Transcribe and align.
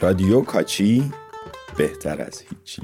رادیو 0.00 0.40
کاچی 0.40 1.12
بهتر 1.76 2.22
از 2.22 2.40
هیچی. 2.40 2.82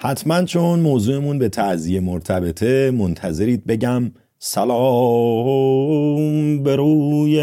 حتما 0.00 0.44
چون 0.44 0.80
موضوعمون 0.80 1.38
به 1.38 1.48
تعذیه 1.48 2.00
مرتبطه 2.00 2.90
منتظرید 2.90 3.66
بگم 3.66 4.12
سلام 4.38 5.82
به 6.62 6.76
روی 6.76 7.40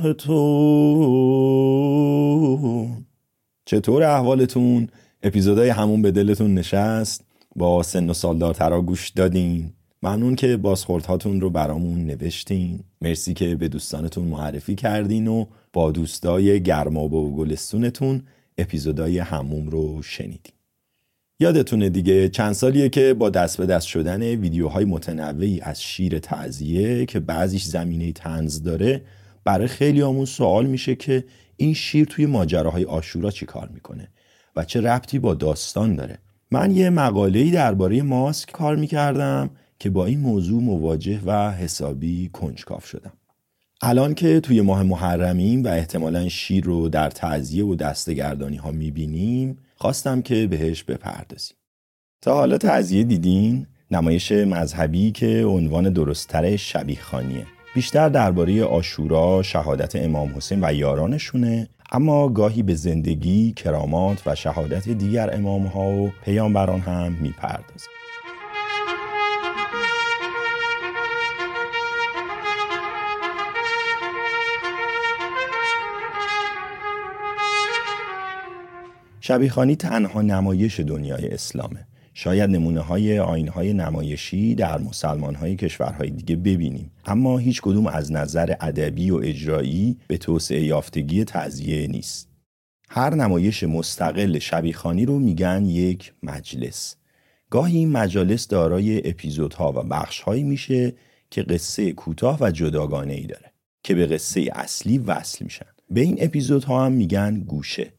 ماه 0.00 0.12
تو 0.12 0.40
چطور 3.64 4.02
احوالتون؟ 4.02 4.88
اپیزودهای 5.22 5.68
همون 5.68 6.02
به 6.02 6.10
دلتون 6.10 6.54
نشست؟ 6.54 7.24
با 7.56 7.82
سن 7.82 8.10
و 8.10 8.12
سالدارترا 8.12 8.82
گوش 8.82 9.08
دادین؟ 9.08 9.72
ممنون 10.02 10.34
که 10.34 10.56
بازخوردهاتون 10.56 11.40
رو 11.40 11.50
برامون 11.50 12.06
نوشتین 12.06 12.80
مرسی 13.00 13.34
که 13.34 13.56
به 13.56 13.68
دوستانتون 13.68 14.24
معرفی 14.24 14.74
کردین 14.74 15.28
و 15.28 15.44
با 15.72 15.90
دوستای 15.90 16.62
گرماب 16.62 17.12
و 17.12 17.36
گلستونتون 17.36 18.22
اپیزودهای 18.58 19.18
هموم 19.18 19.68
رو 19.68 20.02
شنیدین 20.02 20.54
یادتونه 21.40 21.88
دیگه 21.88 22.28
چند 22.28 22.52
سالیه 22.52 22.88
که 22.88 23.14
با 23.14 23.30
دست 23.30 23.58
به 23.58 23.66
دست 23.66 23.86
شدن 23.86 24.22
ویدیوهای 24.22 24.84
متنوعی 24.84 25.60
از 25.60 25.82
شیر 25.82 26.18
تعذیه 26.18 27.06
که 27.06 27.20
بعضیش 27.20 27.64
زمینه 27.64 28.12
تنز 28.12 28.62
داره 28.62 29.02
برای 29.44 29.68
خیلی 29.68 30.00
همون 30.00 30.24
سوال 30.24 30.66
میشه 30.66 30.94
که 30.94 31.24
این 31.56 31.74
شیر 31.74 32.04
توی 32.04 32.26
ماجراهای 32.26 32.84
آشورا 32.84 33.30
چی 33.30 33.46
کار 33.46 33.68
می‌کنه 33.68 34.08
و 34.56 34.64
چه 34.64 34.80
ربطی 34.80 35.18
با 35.18 35.34
داستان 35.34 35.96
داره. 35.96 36.18
من 36.50 36.76
یه 36.76 36.90
مقاله‌ای 36.90 37.50
درباره 37.50 38.02
ماسک 38.02 38.50
کار 38.50 38.76
می‌کردم 38.76 39.50
که 39.78 39.90
با 39.90 40.06
این 40.06 40.20
موضوع 40.20 40.62
مواجه 40.62 41.20
و 41.26 41.52
حسابی 41.52 42.30
کنجکاف 42.32 42.86
شدم. 42.86 43.12
الان 43.82 44.14
که 44.14 44.40
توی 44.40 44.60
ماه 44.60 44.82
محرمیم 44.82 45.64
و 45.64 45.68
احتمالا 45.68 46.28
شیر 46.28 46.64
رو 46.64 46.88
در 46.88 47.10
تعذیه 47.10 47.64
و 47.64 47.74
دستگردانی 47.74 48.56
ها 48.56 48.70
می‌بینیم 48.70 49.58
خواستم 49.76 50.22
که 50.22 50.46
بهش 50.46 50.82
بپردازیم. 50.82 51.56
تا 52.22 52.34
حالا 52.34 52.58
تعذیه 52.58 53.04
دیدین؟ 53.04 53.66
نمایش 53.90 54.32
مذهبی 54.32 55.12
که 55.12 55.44
عنوان 55.44 55.92
درستتر 55.92 56.56
شبیه 56.56 57.00
خانیه. 57.00 57.46
بیشتر 57.74 58.08
درباره 58.08 58.64
آشورا، 58.64 59.42
شهادت 59.42 59.96
امام 59.96 60.36
حسین 60.36 60.64
و 60.64 60.72
یارانشونه. 60.72 61.68
اما 61.92 62.28
گاهی 62.28 62.62
به 62.62 62.74
زندگی، 62.74 63.52
کرامات 63.52 64.22
و 64.26 64.34
شهادت 64.34 64.88
دیگر 64.88 65.34
امام 65.34 65.66
ها 65.66 65.88
و 65.90 66.12
پیامبران 66.24 66.80
هم 66.80 67.12
می‌پردازیم 67.12 67.90
شبیخانی 79.20 79.76
تنها 79.76 80.22
نمایش 80.22 80.80
دنیای 80.80 81.28
اسلامه. 81.28 81.89
شاید 82.22 82.50
نمونه 82.50 82.80
های 82.80 83.18
آین 83.18 83.48
های 83.48 83.72
نمایشی 83.72 84.54
در 84.54 84.78
مسلمان 84.78 85.34
های 85.34 85.56
کشورهای 85.56 86.10
دیگه 86.10 86.36
ببینیم. 86.36 86.90
اما 87.06 87.38
هیچ 87.38 87.60
کدوم 87.62 87.86
از 87.86 88.12
نظر 88.12 88.54
ادبی 88.60 89.10
و 89.10 89.16
اجرایی 89.16 89.96
به 90.08 90.18
توسعه 90.18 90.64
یافتگی 90.64 91.24
تعذیه 91.24 91.86
نیست. 91.86 92.28
هر 92.88 93.14
نمایش 93.14 93.64
مستقل 93.64 94.38
شبیخانی 94.38 95.06
رو 95.06 95.18
میگن 95.18 95.66
یک 95.66 96.12
مجلس. 96.22 96.96
گاهی 97.50 97.78
این 97.78 97.92
مجالس 97.92 98.48
دارای 98.48 99.10
اپیزودها 99.10 99.72
و 99.72 99.82
بخشهایی 99.82 100.42
میشه 100.42 100.92
که 101.30 101.42
قصه 101.42 101.92
کوتاه 101.92 102.38
و 102.40 102.50
جداگانه 102.50 103.12
ای 103.12 103.26
داره 103.26 103.52
که 103.82 103.94
به 103.94 104.06
قصه 104.06 104.48
اصلی 104.52 104.98
وصل 104.98 105.44
میشن. 105.44 105.66
به 105.90 106.00
این 106.00 106.16
اپیزودها 106.20 106.84
هم 106.84 106.92
میگن 106.92 107.40
گوشه. 107.40 107.92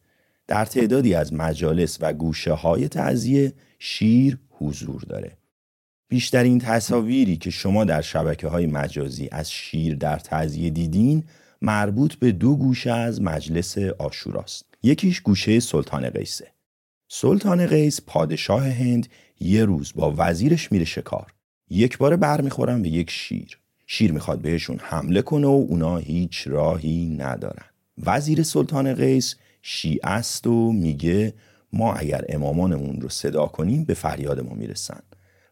در 0.48 0.66
تعدادی 0.66 1.14
از 1.14 1.34
مجالس 1.34 1.98
و 2.02 2.14
گوشه 2.14 2.54
های 2.54 2.88
تعذیه 2.88 3.54
شیر 3.84 4.38
حضور 4.50 5.02
داره. 5.02 5.38
بیشترین 6.10 6.60
تصاویری 6.60 7.38
که 7.38 7.50
شما 7.50 7.84
در 7.84 8.02
شبکه 8.02 8.48
های 8.48 8.66
مجازی 8.66 9.30
از 9.32 9.52
شیر 9.52 9.96
در 9.96 10.20
تعذیه 10.20 10.70
دیدین 10.70 11.24
مربوط 11.62 12.16
به 12.16 12.32
دو 12.32 12.56
گوشه 12.56 12.92
از 12.92 13.22
مجلس 13.22 13.78
آشوراست. 13.78 14.66
یکیش 14.84 15.22
گوشه 15.22 15.60
سلطان 15.60 16.10
قیسه. 16.10 16.48
سلطان 17.08 17.68
قیس 17.68 18.00
پادشاه 18.08 18.68
هند 18.68 19.08
یه 19.40 19.66
روز 19.66 19.92
با 19.96 20.14
وزیرش 20.18 20.72
میره 20.72 20.86
شکار. 20.86 21.34
یک 21.70 21.98
بار 21.98 22.16
برمیخورن 22.16 22.82
به 22.82 22.90
یک 22.90 23.10
شیر. 23.12 23.60
شیر 23.88 24.12
می‌خواد 24.12 24.42
بهشون 24.42 24.78
حمله 24.80 25.22
کنه 25.22 25.48
و 25.48 25.66
اونا 25.70 25.98
هیچ 25.98 26.48
راهی 26.48 27.16
ندارن. 27.20 27.66
وزیر 28.04 28.44
سلطان 28.44 28.94
قیس 28.94 29.36
شیعه 29.62 30.10
است 30.10 30.48
و 30.48 30.72
میگه 30.72 31.34
ما 31.74 31.94
اگر 31.94 32.26
امامانمون 32.30 33.02
رو 33.02 33.10
صدا 33.10 33.46
کنیم 33.46 33.84
به 33.84 33.94
فریاد 33.94 34.40
ما 34.40 34.54
می‌رسن 34.54 35.00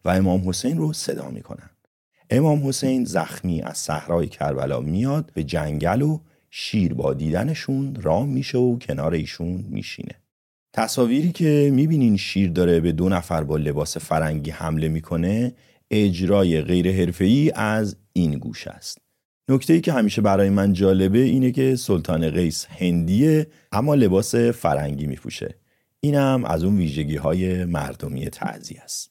و 0.04 0.08
امام 0.08 0.48
حسین 0.48 0.78
رو 0.78 0.92
صدا 0.92 1.30
می‌کنن. 1.30 1.70
امام 2.30 2.68
حسین 2.68 3.04
زخمی 3.04 3.62
از 3.62 3.78
صحرای 3.78 4.26
کربلا 4.26 4.80
میاد 4.80 5.30
به 5.34 5.44
جنگل 5.44 6.02
و 6.02 6.20
شیر 6.50 6.94
با 6.94 7.14
دیدنشون 7.14 7.94
رام 8.02 8.28
میشه 8.28 8.58
و 8.58 8.78
کنار 8.78 9.14
ایشون 9.14 9.64
میشینه. 9.68 10.14
تصاویری 10.72 11.32
که 11.32 11.70
می‌بینین 11.74 12.16
شیر 12.16 12.50
داره 12.50 12.80
به 12.80 12.92
دو 12.92 13.08
نفر 13.08 13.44
با 13.44 13.56
لباس 13.56 13.96
فرنگی 13.96 14.50
حمله 14.50 14.88
می‌کنه 14.88 15.54
اجرای 15.90 16.60
غیر 16.60 16.92
حرفه‌ای 16.92 17.52
از 17.54 17.96
این 18.12 18.38
گوش 18.38 18.66
است. 18.66 18.98
نکته 19.48 19.72
ای 19.72 19.80
که 19.80 19.92
همیشه 19.92 20.22
برای 20.22 20.50
من 20.50 20.72
جالبه 20.72 21.18
اینه 21.18 21.50
که 21.50 21.76
سلطان 21.76 22.30
قیس 22.30 22.66
هندیه 22.66 23.46
اما 23.72 23.94
لباس 23.94 24.34
فرنگی 24.34 25.06
میپوشه. 25.06 25.54
اینم 26.02 26.44
از 26.44 26.64
اون 26.64 26.76
ویژگی 26.76 27.16
های 27.16 27.64
مردمی 27.64 28.30
تعذی 28.30 28.74
است. 28.74 29.10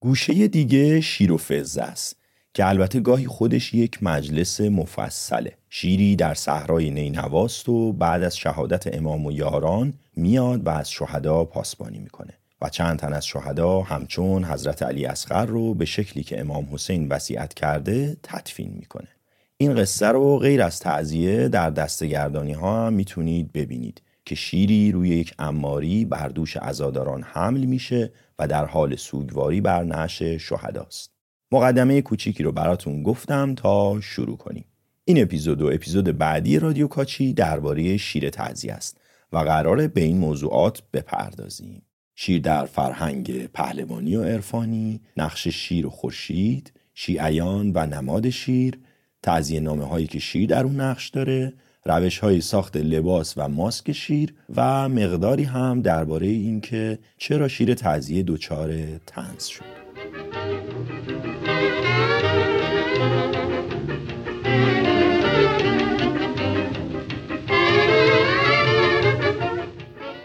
گوشه 0.00 0.48
دیگه 0.48 1.00
شیر 1.00 1.32
و 1.32 1.38
فزه 1.38 1.82
است 1.82 2.16
که 2.54 2.68
البته 2.68 3.00
گاهی 3.00 3.26
خودش 3.26 3.74
یک 3.74 4.02
مجلس 4.02 4.60
مفصله. 4.60 5.52
شیری 5.70 6.16
در 6.16 6.34
صحرای 6.34 6.90
نینواست 6.90 7.68
و 7.68 7.92
بعد 7.92 8.22
از 8.22 8.36
شهادت 8.36 8.96
امام 8.96 9.26
و 9.26 9.32
یاران 9.32 9.94
میاد 10.16 10.66
و 10.66 10.70
از 10.70 10.90
شهدا 10.90 11.44
پاسبانی 11.44 11.98
می‌کنه 11.98 12.32
و 12.62 12.68
چند 12.68 12.98
تن 12.98 13.12
از 13.12 13.26
شهدا 13.26 13.80
همچون 13.80 14.44
حضرت 14.44 14.82
علی 14.82 15.06
اصغر 15.06 15.46
رو 15.46 15.74
به 15.74 15.84
شکلی 15.84 16.22
که 16.22 16.40
امام 16.40 16.68
حسین 16.72 17.08
وصیت 17.08 17.54
کرده 17.54 18.16
تدفین 18.22 18.72
می‌کنه. 18.78 19.08
این 19.56 19.74
قصه 19.74 20.06
رو 20.06 20.38
غیر 20.38 20.62
از 20.62 20.80
تعذیه 20.80 21.48
در 21.48 21.70
دستگردانی 21.70 22.52
ها 22.52 22.86
هم 22.86 22.92
می‌تونید 22.92 23.52
ببینید. 23.52 24.02
که 24.24 24.34
شیری 24.34 24.92
روی 24.92 25.08
یک 25.08 25.34
اماری 25.38 26.04
بر 26.04 26.28
دوش 26.28 26.56
عزاداران 26.56 27.22
حمل 27.22 27.64
میشه 27.64 28.12
و 28.38 28.48
در 28.48 28.64
حال 28.64 28.96
سوگواری 28.96 29.60
بر 29.60 29.84
نعش 29.84 30.22
شهداست. 30.22 31.12
مقدمه 31.52 32.02
کوچیکی 32.02 32.42
رو 32.42 32.52
براتون 32.52 33.02
گفتم 33.02 33.54
تا 33.54 34.00
شروع 34.00 34.36
کنیم. 34.36 34.64
این 35.04 35.22
اپیزود 35.22 35.62
و 35.62 35.66
اپیزود 35.66 36.18
بعدی 36.18 36.58
رادیو 36.58 36.86
کاچی 36.86 37.32
درباره 37.32 37.96
شیر 37.96 38.30
تعذیه 38.30 38.72
است 38.72 39.00
و 39.32 39.38
قراره 39.38 39.88
به 39.88 40.00
این 40.00 40.18
موضوعات 40.18 40.82
بپردازیم. 40.92 41.82
شیر 42.14 42.40
در 42.40 42.64
فرهنگ 42.64 43.46
پهلوانی 43.46 44.16
و 44.16 44.24
عرفانی، 44.24 45.00
نقش 45.16 45.48
شیر 45.48 45.86
و 45.86 45.90
خورشید، 45.90 46.72
شیعیان 46.94 47.72
و 47.74 47.86
نماد 47.86 48.30
شیر، 48.30 48.78
تعذیه 49.22 49.60
نامه 49.60 49.84
هایی 49.84 50.06
که 50.06 50.18
شیر 50.18 50.48
در 50.48 50.64
اون 50.64 50.80
نقش 50.80 51.08
داره 51.08 51.52
روش 51.84 52.18
های 52.18 52.40
ساخت 52.40 52.76
لباس 52.76 53.34
و 53.36 53.48
ماسک 53.48 53.92
شیر 53.92 54.34
و 54.56 54.88
مقداری 54.88 55.44
هم 55.44 55.82
درباره 55.82 56.26
اینکه 56.26 56.98
چرا 57.18 57.48
شیر 57.48 57.74
تعذیه 57.74 58.22
دچار 58.22 58.74
تنز 59.06 59.46
شد. 59.46 59.64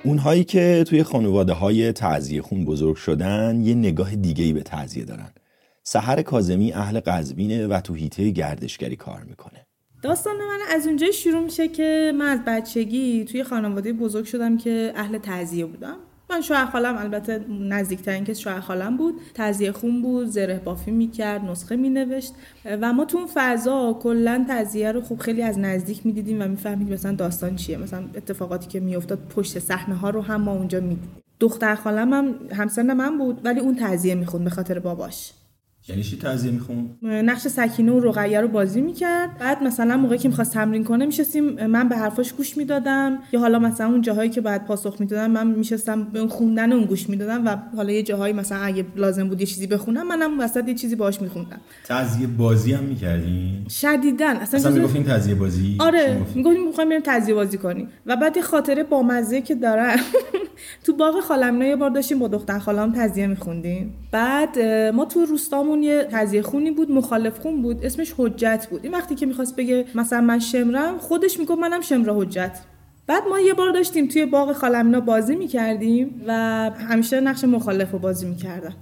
اونهایی 0.04 0.44
که 0.44 0.84
توی 0.88 1.04
خانواده 1.04 1.54
های 1.54 1.92
تعذیه 1.92 2.42
خون 2.42 2.66
بزرگ 2.66 2.96
شدن 2.96 3.62
یه 3.62 3.74
نگاه 3.74 4.16
دیگهی 4.16 4.54
به 4.54 4.62
تعذیه 4.64 5.06
دارن. 5.06 5.30
سحر 5.84 6.22
کازمی 6.22 6.74
اهل 6.74 7.00
قزوینه 7.00 7.68
و 7.68 7.80
تو 7.82 7.94
هیته 7.94 8.30
گردشگری 8.30 8.96
کار 8.96 9.24
می‌کنه. 9.24 9.67
داستان 10.02 10.36
من 10.36 10.76
از 10.76 10.88
اونجای 10.88 11.14
شروع 11.14 11.44
میشه 11.44 11.68
که 11.68 12.14
من 12.18 12.26
از 12.26 12.40
بچگی 12.46 13.26
توی 13.26 13.44
خانواده 13.44 13.94
بزرگ 13.94 14.26
شدم 14.26 14.58
که 14.58 14.94
اهل 14.96 15.18
تعذیه 15.18 15.66
بودم. 15.66 15.96
من 16.30 16.42
شوهر 16.42 16.66
خالم 16.66 16.98
البته 16.98 17.46
نزدیکترین 17.50 18.24
کس 18.24 18.40
شوهر 18.40 18.60
خالم 18.60 18.98
بود. 18.98 19.16
تزیه 19.34 19.72
خون 19.72 20.02
بود 20.02 20.28
زره 20.28 20.62
بافی 20.66 20.92
می‌کرد 20.92 21.46
نسخه 21.46 21.76
مینوشت. 21.76 22.34
و 22.66 22.94
ما 22.94 23.06
تو 23.06 23.18
اون 23.18 23.28
فضا 23.34 24.00
کلا 24.02 24.46
تزیه 24.50 24.92
رو 24.92 25.02
خوب 25.02 25.20
خیلی 25.20 25.42
از 25.42 25.60
نزدیک 25.60 26.06
می‌دیدیم 26.06 26.42
و 26.42 26.48
میفهمیدیم 26.48 26.94
مثلا 26.94 27.16
داستان 27.16 27.56
چیه. 27.56 27.78
مثلا 27.78 28.04
اتفاقاتی 28.16 28.68
که 28.68 28.80
میافتاد 28.80 29.20
پشت 29.36 29.60
صحنه 29.60 29.96
ها 29.96 30.10
رو 30.10 30.22
هم 30.22 30.42
ما 30.42 30.54
اونجا 30.54 30.80
می‌دیدیم. 30.80 31.12
دختر 31.40 31.76
خالم 31.76 32.14
هم 32.14 32.36
همسن 32.54 32.94
من 32.94 33.18
بود 33.18 33.42
ولی 33.44 33.60
اون 33.60 33.76
تزیه 33.76 34.16
می‌خوند 34.16 34.44
به 34.44 34.50
خاطر 34.50 34.80
باباش. 34.80 35.32
یعنی 35.90 36.04
چی 36.04 36.18
تعزیه 36.18 36.52
میخون؟ 36.52 36.90
نقش 37.02 37.48
سکینه 37.48 37.92
و 37.92 38.00
رقیه 38.00 38.42
رو 38.42 38.48
بازی 38.48 38.82
می‌کرد. 38.82 39.38
بعد 39.38 39.64
مثلا 39.64 39.98
موقعی 39.98 40.18
که 40.18 40.30
می‌خواست 40.30 40.54
تمرین 40.54 40.84
کنه 40.84 41.06
میشستیم 41.06 41.66
من 41.66 41.90
به 41.90 41.96
حرفاش 41.96 42.34
گوش 42.34 42.58
می‌دادم. 42.58 43.20
یا 43.32 43.40
حالا 43.40 43.60
مثلا 43.60 43.88
اون 43.88 44.02
جاهایی 44.02 44.30
که 44.30 44.42
بعد 44.42 44.66
پاسخ 44.66 44.96
می‌دادم 45.00 45.32
من 45.32 45.48
میشستم 45.48 46.04
به 46.04 46.20
اون 46.20 46.28
خوندن 46.28 46.72
اون 46.74 46.86
گوش 46.86 47.10
می‌دادم 47.10 47.48
و 47.48 47.58
حالا 47.76 47.92
یه 47.92 48.04
جاهایی 48.04 48.34
مثلا 48.34 48.58
اگه 48.58 48.86
لازم 48.96 49.30
بود 49.30 49.42
یه 49.42 49.48
چیزی 49.48 49.68
بخونم 49.68 50.08
منم 50.08 50.40
وسط 50.40 50.68
یه 50.68 50.74
چیزی 50.74 50.96
باهاش 50.96 51.22
میخوندم. 51.22 51.60
تعزیه 51.86 52.28
بازی 52.28 52.74
هم 52.74 52.84
می‌کردین؟ 52.84 53.66
شدیدن 53.70 54.36
اصلا, 54.36 54.60
اصلا 54.60 54.72
می‌گفتین 54.72 55.04
تعزیه 55.04 55.36
بازی؟ 55.36 55.78
آره. 55.80 56.26
می‌گفتیم؟ 56.36 56.68
می‌خوایم 56.68 56.90
بریم 56.90 57.02
تعزیه 57.02 57.36
بازی 57.36 57.58
کنیم. 57.58 57.88
و 58.06 58.16
بعد 58.16 58.38
یه 58.38 58.44
خاطره 58.44 58.84
بامزه 58.84 59.42
که 59.42 59.56
دارم. 59.56 59.98
تو 60.84 60.94
باغ 60.94 61.20
خالم 61.20 61.62
یه 61.62 61.76
بار 61.76 61.90
داشتیم 61.90 62.20
با 62.20 62.28
دختر 62.28 62.60
خالام 62.60 62.92
تعزیه 62.92 63.28
میخوندیم. 63.28 63.94
بعد 64.12 64.60
ما 64.94 65.06
تو 65.06 65.26
روستامون 65.26 65.77
یه 65.84 66.08
تزیه 66.12 66.42
خونی 66.42 66.72
بود 66.72 66.92
مخالف 66.92 67.40
خون 67.40 67.62
بود 67.62 67.86
اسمش 67.86 68.14
حجت 68.18 68.68
بود. 68.70 68.84
این 68.84 68.94
وقتی 68.94 69.16
که 69.16 69.26
می‌خواست 69.26 69.56
بگه 69.56 69.86
مثلا 69.96 70.22
من 70.22 70.40
شمرم 70.40 70.98
خودش 70.98 71.40
می‌گفت 71.40 71.60
منم 71.60 71.82
شمره 71.82 72.14
حجت. 72.14 72.60
بعد 73.08 73.24
ما 73.30 73.40
یه 73.40 73.54
بار 73.54 73.72
داشتیم 73.72 74.08
توی 74.08 74.26
باغ 74.26 74.54
خالمینا 74.54 75.00
بازی 75.00 75.36
می‌کردیم 75.36 76.22
و 76.28 76.34
همیشه 76.90 77.22
نقش 77.22 77.44
مخالف 77.44 77.92
رو 77.92 78.00
بازی 78.00 78.28
می‌کردم 78.28 78.74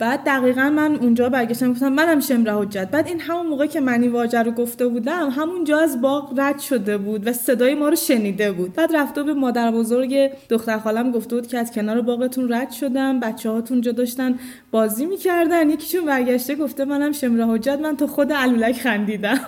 بعد 0.00 0.24
دقیقا 0.26 0.70
من 0.70 0.96
اونجا 0.96 1.28
برگشتم 1.28 1.72
گفتم 1.72 1.88
منم 1.88 2.20
شمره 2.20 2.54
حجت. 2.54 2.88
بعد 2.90 3.06
این 3.06 3.20
همون 3.20 3.46
موقع 3.46 3.66
که 3.66 3.80
من 3.80 4.02
این 4.02 4.12
واژه 4.12 4.42
رو 4.42 4.52
گفته 4.52 4.86
بودم 4.86 5.30
همونجا 5.30 5.78
از 5.78 6.00
باغ 6.00 6.40
رد 6.40 6.58
شده 6.58 6.98
بود 6.98 7.26
و 7.26 7.32
صدای 7.32 7.74
ما 7.74 7.88
رو 7.88 7.96
شنیده 7.96 8.52
بود. 8.52 8.72
بعد 8.72 8.96
رفته 8.96 9.22
به 9.22 9.34
مادر 9.34 9.70
بزرگ 9.70 10.30
دختر 10.48 10.78
خالم 10.78 11.10
گفته 11.10 11.36
بود 11.36 11.46
که 11.46 11.58
از 11.58 11.72
کنار 11.72 12.00
باغتون 12.00 12.52
رد 12.52 12.70
شدم 12.70 13.20
بچه 13.20 13.50
هاتون 13.50 13.80
جا 13.80 13.92
داشتن 13.92 14.38
بازی 14.70 15.06
می‌کردن. 15.06 15.70
یکیشون 15.70 16.06
برگشته 16.06 16.54
گفته 16.54 16.84
منم 16.84 17.12
شمره 17.12 17.46
حجت 17.46 17.78
من 17.82 17.96
تو 17.96 18.06
خود 18.06 18.32
علولک 18.32 18.80
خندیدم. 18.80 19.40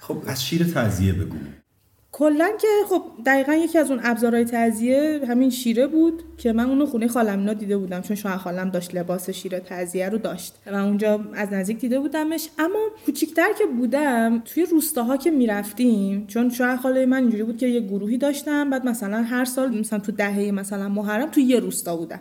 خب 0.00 0.16
از 0.26 0.44
شیر 0.44 0.64
تعذیه 0.64 1.12
بگو. 1.12 1.36
کلا 2.18 2.50
که 2.60 2.68
خب 2.88 3.02
دقیقا 3.26 3.54
یکی 3.54 3.78
از 3.78 3.90
اون 3.90 4.00
ابزارهای 4.04 4.44
تعزیه 4.44 5.20
همین 5.28 5.50
شیره 5.50 5.86
بود 5.86 6.22
که 6.38 6.52
من 6.52 6.68
اونو 6.68 6.86
خونه 6.86 7.08
خالمینا 7.08 7.52
دیده 7.52 7.76
بودم 7.76 8.00
چون 8.00 8.16
شوهر 8.16 8.36
خالم 8.36 8.70
داشت 8.70 8.94
لباس 8.94 9.30
شیره 9.30 9.60
تعزیه 9.60 10.08
رو 10.08 10.18
داشت. 10.18 10.54
و 10.66 10.74
اونجا 10.74 11.20
از 11.34 11.52
نزدیک 11.52 11.78
دیده 11.78 12.00
بودمش. 12.00 12.48
اما 12.58 12.78
کوچیکتر 13.06 13.48
که 13.58 13.66
بودم 13.66 14.42
توی 14.44 14.64
روستاها 14.64 15.16
که 15.16 15.30
می‌رفتیم 15.30 16.26
چون 16.26 16.50
شوهر 16.50 16.76
خاله 16.76 17.06
من 17.06 17.16
اینجوری 17.16 17.42
بود 17.42 17.58
که 17.58 17.66
یه 17.66 17.80
گروهی 17.80 18.18
داشتم 18.18 18.70
بعد 18.70 18.86
مثلا 18.86 19.22
هر 19.22 19.44
سال 19.44 19.78
مثلا 19.78 19.98
تو 19.98 20.12
دهه 20.12 20.50
مثلا 20.50 20.88
محرم 20.88 21.30
تو 21.30 21.40
یه 21.40 21.60
روستا 21.60 21.96
بودم. 21.96 22.20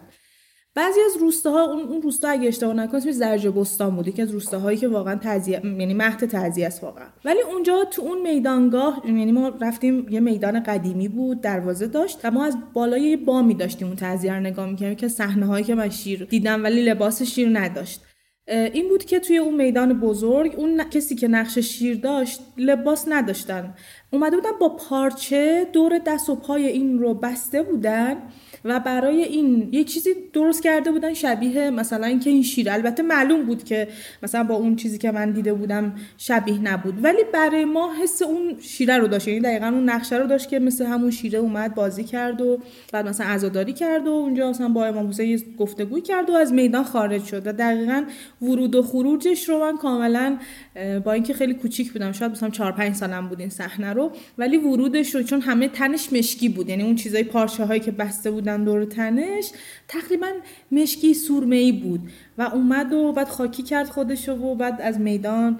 بعضی 0.75 0.99
از 1.05 1.17
روستاها 1.21 1.63
اون 1.63 1.81
اون 1.81 2.01
روستا 2.01 2.29
اگه 2.29 2.47
اشتباه 2.47 2.73
نکنم 2.73 2.95
اسمش 2.95 3.13
زرج 3.13 3.47
بستان 3.47 3.95
بود. 3.95 4.07
یکی 4.07 4.21
از 4.21 4.31
روستاهایی 4.31 4.77
که 4.77 4.87
واقعا 4.87 5.15
تعزیه 5.15 5.61
یعنی 5.63 5.93
مهد 5.93 6.25
تعزیه 6.25 6.67
است 6.67 6.83
واقعا. 6.83 7.05
ولی 7.25 7.41
اونجا 7.41 7.85
تو 7.91 8.01
اون 8.01 8.21
میدانگاه 8.21 9.01
یعنی 9.05 9.31
ما 9.31 9.49
رفتیم 9.61 10.07
یه 10.09 10.19
میدان 10.19 10.63
قدیمی 10.63 11.07
بود 11.07 11.41
دروازه 11.41 11.87
داشت 11.87 12.19
و 12.23 12.31
ما 12.31 12.45
از 12.45 12.57
بالای 12.73 13.01
یه 13.01 13.17
بامی 13.17 13.53
داشتیم 13.53 13.87
اون 13.87 13.95
تعزیه 13.95 14.33
رو 14.33 14.39
نگاه 14.39 14.69
می‌کردیم 14.69 14.95
که 14.95 15.07
صحنه 15.07 15.45
هایی 15.45 15.65
که 15.65 15.75
من 15.75 15.89
شیر 15.89 16.25
دیدم 16.25 16.63
ولی 16.63 16.83
لباس 16.83 17.23
شیر 17.23 17.59
نداشت. 17.59 18.01
این 18.47 18.89
بود 18.89 19.05
که 19.05 19.19
توی 19.19 19.37
اون 19.37 19.53
میدان 19.53 19.99
بزرگ 19.99 20.53
اون 20.57 20.83
کسی 20.83 21.15
که 21.15 21.27
نقش 21.27 21.57
شیر 21.57 21.97
داشت 21.97 22.41
لباس 22.57 23.05
نداشتن. 23.07 23.73
اومده 24.15 24.35
بودن 24.35 24.49
با 24.59 24.69
پارچه 24.69 25.67
دور 25.73 25.97
دست 26.05 26.29
و 26.29 26.35
پای 26.35 26.67
این 26.67 26.99
رو 26.99 27.13
بسته 27.13 27.61
بودن 27.61 28.15
و 28.65 28.79
برای 28.79 29.23
این 29.23 29.69
یه 29.71 29.83
چیزی 29.83 30.09
درست 30.33 30.63
کرده 30.63 30.91
بودن 30.91 31.13
شبیه 31.13 31.69
مثلا 31.69 32.07
اینکه 32.07 32.29
این 32.29 32.43
شیر. 32.43 32.69
البته 32.69 33.03
معلوم 33.03 33.45
بود 33.45 33.63
که 33.63 33.87
مثلا 34.23 34.43
با 34.43 34.55
اون 34.55 34.75
چیزی 34.75 34.97
که 34.97 35.11
من 35.11 35.31
دیده 35.31 35.53
بودم 35.53 35.95
شبیه 36.17 36.61
نبود. 36.61 37.03
ولی 37.03 37.23
برای 37.33 37.65
ما 37.65 37.93
حس 38.03 38.21
اون 38.21 38.55
شیره 38.61 38.97
رو 38.97 39.07
داشت. 39.07 39.27
یعنی 39.27 39.39
دقیقا 39.39 39.65
اون 39.65 39.89
نقشه 39.89 40.17
رو 40.17 40.27
داشت 40.27 40.49
که 40.49 40.59
مثل 40.59 40.85
همون 40.85 41.11
شیره 41.11 41.39
اومد 41.39 41.75
بازی 41.75 42.03
کرد 42.03 42.41
و 42.41 42.59
بعد 42.93 43.07
مثلا 43.07 43.27
عزاداری 43.27 43.73
کرد 43.73 44.07
و 44.07 44.11
اونجا 44.11 44.49
مثلا 44.49 44.69
با 44.69 44.85
امام 44.85 45.09
حسین 45.09 45.41
گفتگوی 45.59 46.01
کرد 46.01 46.29
و 46.29 46.33
از 46.33 46.53
میدان 46.53 46.83
خارج 46.83 47.23
شد. 47.23 47.47
و 47.47 47.53
دقیقا 47.53 48.03
ورود 48.41 48.75
و 48.75 48.81
خروجش 48.81 49.49
رو 49.49 49.59
من 49.59 49.77
کاملا 49.77 50.37
با 51.03 51.11
اینکه 51.11 51.33
خیلی 51.33 51.53
کوچیک 51.53 51.93
بودم 51.93 52.11
شاید 52.11 52.31
مثلا 52.31 52.49
4 52.49 52.71
5 52.71 52.95
سالم 52.95 53.27
بود 53.27 53.39
این 53.39 53.49
صحنه 53.49 53.93
رو 53.93 54.04
ولی 54.37 54.57
ورودش 54.57 55.15
رو 55.15 55.23
چون 55.23 55.41
همه 55.41 55.67
تنش 55.67 56.13
مشکی 56.13 56.49
بود 56.49 56.69
یعنی 56.69 56.83
اون 56.83 56.95
چیزای 56.95 57.23
پارچه 57.23 57.65
هایی 57.65 57.79
که 57.79 57.91
بسته 57.91 58.31
بودن 58.31 58.63
دور 58.63 58.85
تنش 58.85 59.51
تقریبا 59.87 60.27
مشکی 60.71 61.13
سورمه 61.13 61.55
ای 61.55 61.71
بود 61.71 61.99
و 62.37 62.41
اومد 62.41 62.93
و 62.93 63.11
بعد 63.11 63.27
خاکی 63.27 63.63
کرد 63.63 63.87
خودشو 63.87 64.31
و 64.31 64.55
بعد 64.55 64.81
از 64.81 64.99
میدان 64.99 65.59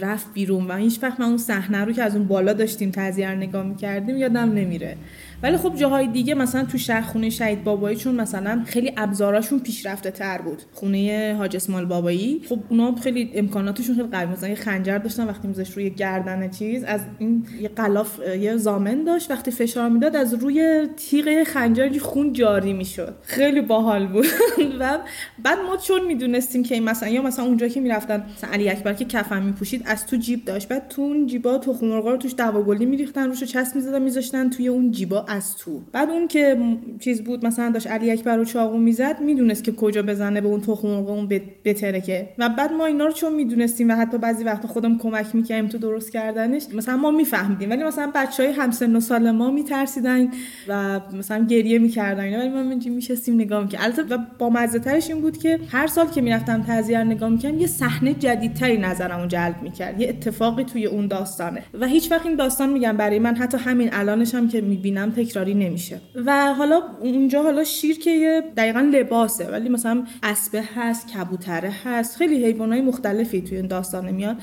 رفت 0.00 0.32
بیرون 0.34 0.66
و 0.66 0.76
هیچ 0.76 0.98
وقت 1.02 1.20
من 1.20 1.26
اون 1.26 1.38
صحنه 1.38 1.84
رو 1.84 1.92
که 1.92 2.02
از 2.02 2.16
اون 2.16 2.28
بالا 2.28 2.52
داشتیم 2.52 2.90
تزیه 2.90 3.30
نگاه 3.30 3.66
می‌کردیم 3.66 4.16
یادم 4.16 4.52
نمیره. 4.52 4.96
ولی 5.42 5.56
خب 5.56 5.76
جاهای 5.76 6.06
دیگه 6.06 6.34
مثلا 6.34 6.64
تو 6.64 6.78
شهر 6.78 7.00
خونه 7.00 7.30
شهید 7.30 7.64
بابایی 7.64 7.96
چون 7.96 8.14
مثلا 8.14 8.62
خیلی 8.66 8.92
ابزاراشون 8.96 9.58
پیشرفته 9.58 10.10
تر 10.10 10.38
بود. 10.38 10.62
خونه 10.72 11.34
حاج 11.38 11.56
اسماعیل 11.56 11.88
بابایی. 11.88 12.40
خب 12.48 12.58
اونا 12.68 12.94
خیلی 12.94 13.30
امکاناتشون 13.34 13.94
خیلی 13.94 14.08
قوی 14.08 14.32
مثلا 14.32 14.48
یه 14.48 14.54
خنجر 14.54 14.98
داشتن 14.98 15.26
وقتی 15.26 15.48
میذاشت 15.48 15.72
روی 15.72 15.90
گردن 15.90 16.50
چیز 16.50 16.84
از 16.84 17.00
این 17.18 17.46
یه 17.60 17.68
قلاف 17.68 18.18
یه 18.40 18.56
زامن 18.56 19.04
داشت. 19.04 19.30
وقتی 19.30 19.50
فشار 19.50 19.88
می‌داد 19.88 20.16
از 20.16 20.34
روی 20.34 20.88
تیغ 20.96 21.42
خنجر 21.42 21.98
خون 21.98 22.32
جاری 22.32 22.72
می‌شد. 22.72 23.14
خیلی 23.42 23.60
باحال 23.60 24.06
بود. 24.06 24.26
و 24.80 24.98
بعد 25.42 25.58
ما 25.68 25.76
چون 25.76 26.06
می‌دونستیم 26.06 26.62
که 26.62 26.74
این 26.74 26.84
مثلا 26.84 27.08
یا 27.08 27.22
مثلا 27.22 27.44
اونجا 27.44 27.68
که 27.68 27.80
می‌رفتن 27.80 28.24
مثلا 28.36 28.50
علی 28.50 28.68
اکبر 28.68 28.92
که 28.92 29.04
کفن 29.04 29.42
میپوشید 29.42 29.82
از 29.86 30.06
تو 30.06 30.16
جیب 30.16 30.44
داشت. 30.44 30.68
بعد 30.68 30.88
تو 30.88 31.02
اون 31.02 31.26
جیبا 31.26 31.58
تخم 31.58 31.86
مرغ 31.86 32.06
رو 32.06 32.16
توش 32.16 32.34
دواگلی 32.38 32.86
میریختن 32.86 33.28
روشو 33.28 33.46
چسب 33.46 33.76
می‌زدن 33.76 34.02
میذاشتن 34.02 34.50
توی 34.50 34.68
اون 34.68 34.90
جیبا 34.90 35.24
از 35.28 35.56
تو. 35.56 35.80
بعد 35.92 36.10
اون 36.10 36.28
که 36.28 36.58
چیز 37.00 37.24
بود 37.24 37.46
مثلا 37.46 37.70
داشت 37.70 37.86
علی 37.86 38.10
اکبر 38.10 38.36
رو 38.36 38.44
چاقو 38.44 38.78
می‌زد 38.78 39.20
می‌دونست 39.20 39.64
که 39.64 39.72
کجا 39.72 40.02
بزنه 40.02 40.40
به 40.40 40.48
اون 40.48 40.60
تخم 40.60 40.88
مرغ 40.88 41.10
اون 41.10 41.28
بتره 41.64 42.00
که. 42.00 42.28
و 42.38 42.48
بعد 42.48 42.72
ما 42.72 42.86
اینا 42.86 43.06
رو 43.06 43.12
چون 43.12 43.34
می‌دونستیم 43.34 43.90
و 43.90 43.92
حتی 43.94 44.18
بعضی 44.18 44.44
وقتا 44.44 44.68
خودم 44.68 44.98
کمک 44.98 45.34
می‌کردیم 45.34 45.68
تو 45.68 45.78
درست 45.78 46.12
کردنش 46.12 46.62
مثلا 46.74 46.96
ما 46.96 47.10
میفهمیدیم. 47.10 47.70
ولی 47.70 47.84
مثلا 47.84 48.10
بچهای 48.14 48.52
همسن 48.52 48.96
و 48.96 49.00
سال 49.00 49.30
ما 49.30 49.50
میترسیدن 49.50 50.30
و 50.68 51.00
مثلا 51.12 51.44
گریه 51.44 51.78
می‌کردن. 51.78 52.24
اینا 52.24 52.38
ولی 52.38 52.48
ما 52.48 52.62
منجی 52.62 52.90
میشستیم 53.32 53.40
نگاه 53.40 53.62
می‌کردیم 53.62 53.84
البته 53.84 54.14
و 54.14 54.18
با 54.38 54.50
مزه 54.50 54.78
ترش 54.78 55.10
این 55.10 55.20
بود 55.20 55.36
که 55.36 55.58
هر 55.68 55.86
سال 55.86 56.06
که 56.06 56.20
می‌رفتم 56.20 56.62
تعزیه 56.62 57.04
نگاه 57.04 57.28
می‌کردم 57.28 57.58
یه 57.58 57.66
صحنه 57.66 58.14
جدیدتری 58.14 58.78
نظرمو 58.78 59.26
جلب 59.26 59.62
می‌کرد. 59.62 60.00
یه 60.00 60.08
اتفاقی 60.08 60.64
توی 60.64 60.86
اون 60.86 61.06
داستانه. 61.06 61.62
و 61.80 61.86
هیچ 61.86 62.10
وقت 62.12 62.26
این 62.26 62.36
داستان 62.36 62.72
میگم 62.72 62.96
برای 62.96 63.18
من 63.18 63.36
حتی 63.36 63.58
همین 63.58 63.88
الانش 63.92 64.34
هم 64.34 64.48
که 64.48 64.60
می‌بینم 64.60 65.10
تکراری 65.10 65.54
نمیشه. 65.54 66.00
و 66.26 66.54
حالا 66.54 66.82
اونجا 67.00 67.42
حالا 67.42 67.64
شیر 67.64 67.98
که 67.98 68.42
دقیقا 68.56 68.80
لباسه 68.80 69.50
ولی 69.50 69.68
مثلا 69.68 70.04
اسبه 70.22 70.62
هست 70.74 71.08
کبوتره 71.08 71.72
هست 71.84 72.16
خیلی 72.16 72.44
حیوانات 72.44 72.82
مختلفی 72.84 73.42
توی 73.42 73.56
این 73.56 73.66
داستان 73.66 74.10
میاد 74.10 74.36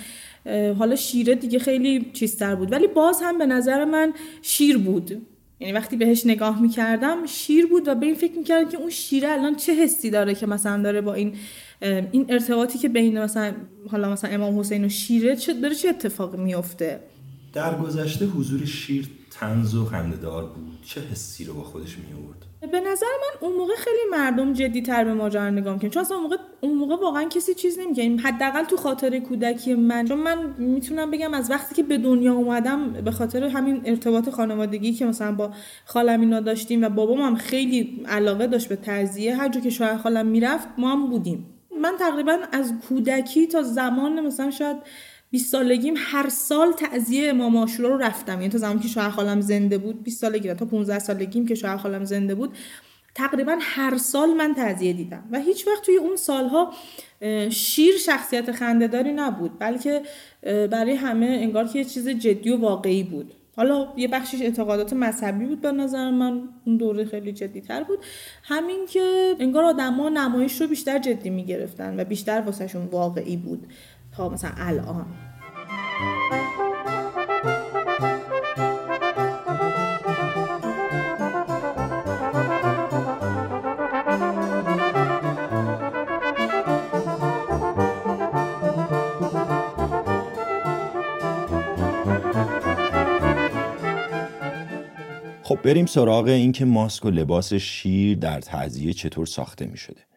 حالا 0.77 0.96
شیره 0.96 1.36
دیگه 1.36 1.60
خیلی 1.60 2.12
چیزتر 2.13 2.55
بود. 2.55 2.72
ولی 2.72 2.88
باز 2.88 3.19
هم 3.24 3.38
به 3.38 3.46
نظر 3.46 3.86
من 3.86 4.13
شیر 4.41 4.77
بود. 4.77 5.22
یعنی 5.60 5.74
وقتی 5.74 5.98
بهش 5.98 6.25
نگاه 6.25 6.62
می‌کردم 6.62 7.25
شیر 7.25 7.66
بود 7.66 7.88
و 7.88 7.96
به 7.96 8.06
این 8.06 8.16
فکر 8.16 8.38
می‌کردم 8.38 8.70
که 8.70 8.78
اون 8.78 8.89
شیره 8.89 9.32
الان 9.32 9.56
چه 9.56 9.74
حسی 9.74 10.10
داره 10.10 10.36
که 10.36 10.46
مثلا 10.46 10.84
داره 10.84 11.01
با 11.01 11.13
این 11.13 11.36
این 12.12 12.25
ارتباطی 12.30 12.80
که 12.80 12.89
بین 12.89 13.22
مثلا 13.22 13.54
حالا 13.92 14.12
مثلا 14.12 14.30
امام 14.30 14.60
حسین 14.60 14.86
و 14.86 14.89
شیره 14.89 15.36
چه 15.36 15.54
داره 15.54 15.75
چه 15.75 15.89
اتفاقی 15.89 16.38
میفته 16.38 17.00
در 17.54 17.78
گذشته 17.78 18.25
حضور 18.25 18.66
شیر 18.66 19.10
تنز 19.32 19.75
و 19.75 19.86
خندهدار 19.86 20.46
بود. 20.46 20.78
چه 20.86 21.01
حسی 21.01 21.44
رو 21.44 21.54
با 21.54 21.63
خودش 21.63 21.98
می 21.98 22.13
آورد 22.13 22.46
به 22.62 22.80
نظر 22.80 23.06
من 23.06 23.48
اون 23.48 23.58
موقع 23.58 23.74
خیلی 23.75 23.98
مردم 24.12 24.54
جدی 24.54 24.82
تر 24.82 25.04
به 25.04 25.13
ماجرا 25.13 25.50
نگاه 25.50 25.74
می‌کنن. 25.74 25.89
چون 25.89 26.01
اصلا 26.01 26.18
اون 26.18 26.24
موقع 26.24 26.38
اون 26.62 26.78
موقع 26.78 26.96
واقعا 26.96 27.24
کسی 27.24 27.54
چیز 27.54 27.80
نمیگه. 27.80 28.18
حداقل 28.18 28.63
تو 28.63 28.78
خاطر 28.78 29.20
کودکی 29.20 29.74
من. 29.74 30.06
چون 30.06 30.18
من 30.18 30.54
می‌تونم 30.58 31.12
بگم 31.12 31.34
از 31.34 31.51
وقتی 31.51 31.75
که 31.75 31.84
به 31.84 31.98
دنیا 31.98 32.34
اومدم 32.34 32.94
به 32.94 33.12
خاطر 33.12 33.44
همین 33.44 33.82
ارتباط 33.86 34.30
خانوادگی 34.30 34.94
که 34.94 35.06
مثلا 35.06 35.32
با 35.32 35.51
خالم 35.86 36.22
اینا 36.22 36.39
داشتیم 36.39 36.84
و 36.84 36.89
بابام 36.89 37.22
هم 37.22 37.36
خیلی 37.36 38.04
علاقه 38.08 38.48
داشت 38.48 38.70
به 38.70 38.75
ترزیه 38.75 39.36
هر 39.36 39.50
جا 39.50 39.60
که 39.62 39.70
شوهر 39.70 39.98
خالم 39.98 40.25
می‌رفت 40.25 40.68
ما 40.78 40.92
هم 40.92 41.10
بودیم. 41.10 41.46
من 41.82 41.94
تقریبا 42.00 42.38
از 42.51 42.74
کودکی 42.89 43.48
تا 43.48 43.62
زمان 43.62 44.20
مثلا 44.20 44.51
شاید 44.51 44.78
20 45.32 45.52
سالگیم 45.52 45.94
هر 45.98 46.30
سال 46.30 46.72
تعزیه 46.72 47.30
امام 47.30 47.58
عاشورا 47.58 47.90
رو 47.90 47.98
رفتم. 47.98 48.34
یعنی 48.34 48.50
تا 48.50 48.58
زمانی 48.58 48.80
که 48.80 48.88
شوهر 48.88 49.10
خالم 49.10 49.42
زنده 49.42 49.78
بود 49.78 50.04
20 50.04 50.22
سالگی 50.22 50.54
تا 50.54 50.66
15 50.66 51.00
سالگیم 51.00 51.46
که 51.46 51.56
شوهر 51.56 51.78
خالم 51.78 52.06
زنده 52.06 52.36
بود 52.36 52.58
تقریبا 53.16 53.58
هر 53.62 53.98
سال 53.98 54.34
من 54.34 54.54
تعذیه 54.54 54.94
دیدم. 54.94 55.24
و 55.32 55.40
هیچ 55.40 55.68
وقت 55.68 55.84
توی 55.86 55.96
اون 55.96 56.16
سالها 56.16 56.74
شیر 57.50 57.98
شخصیت 57.98 58.52
خندهداری 58.52 59.12
نبود 59.12 59.60
بلکه 59.60 60.02
برای 60.44 60.94
همه 60.94 61.26
انگار 61.26 61.68
که 61.68 61.80
یه 61.80 61.86
چیز 61.86 62.08
جدی 62.08 62.50
و 62.50 62.58
واقعی 62.58 63.04
بود. 63.04 63.34
حالا 63.56 63.94
یه 63.98 64.08
بخشش 64.08 64.42
اعتقادات 64.42 64.94
مذهبی 64.94 65.46
بود 65.46 65.62
به 65.62 65.72
نظر 65.72 66.12
من 66.12 66.50
اون 66.66 66.78
دوره 66.78 67.06
خیلی 67.06 67.32
جدی 67.32 67.62
تر 67.62 67.84
بود. 67.84 68.00
همین 68.44 68.86
که 68.90 69.36
انگار 69.40 69.64
آدما 69.64 70.10
نمایش 70.10 70.62
رو 70.62 70.68
بیشتر 70.68 71.00
جدی 71.00 71.30
می‌گرفتن 71.30 72.00
و 72.00 72.04
بیشتر 72.04 72.42
واسهشون 72.42 72.86
واقعی 72.86 73.38
بود. 73.38 73.68
مثلا 74.28 74.52
الان 74.58 75.06
خب 95.50 95.60
بریم 95.64 95.86
سراغ 95.86 96.26
اینکه 96.26 96.66
ماسک 96.66 97.06
و 97.06 97.10
لباس 97.10 97.54
شیر 97.54 98.18
در 98.18 98.42
تعذیه 98.42 98.94
چطور 98.94 99.26
ساخته 99.26 99.66
می 99.66 99.78
شده. 99.78 100.09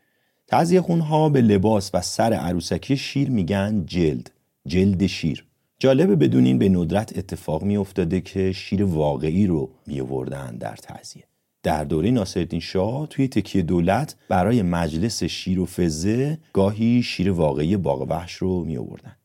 تعذیه 0.52 0.80
خونها 0.80 1.28
به 1.28 1.40
لباس 1.40 1.90
و 1.94 2.00
سر 2.00 2.32
عروسکی 2.32 2.96
شیر 2.96 3.30
میگن 3.30 3.84
جلد 3.86 4.30
جلد 4.66 5.06
شیر. 5.06 5.44
جالبه 5.78 6.16
بدونین 6.16 6.58
به 6.58 6.68
ندرت 6.68 7.18
اتفاق 7.18 7.62
می 7.62 7.76
افتاده 7.76 8.20
که 8.20 8.52
شیر 8.52 8.84
واقعی 8.84 9.46
رو 9.46 9.70
می 9.86 10.00
آوردن 10.00 10.56
در 10.56 10.76
تعذیه 10.76 11.24
در 11.62 11.84
دوره 11.84 12.10
ناصرالدین 12.10 12.60
شاه 12.60 13.06
توی 13.06 13.28
تکیه 13.28 13.62
دولت 13.62 14.16
برای 14.28 14.62
مجلس 14.62 15.24
شیر 15.24 15.60
و 15.60 15.66
فزه 15.66 16.38
گاهی 16.52 17.02
شیر 17.02 17.30
واقعی 17.30 17.76
باغ 17.76 18.06
وحش 18.10 18.32
رو 18.32 18.64
می 18.64 18.76
آوردن 18.76 19.16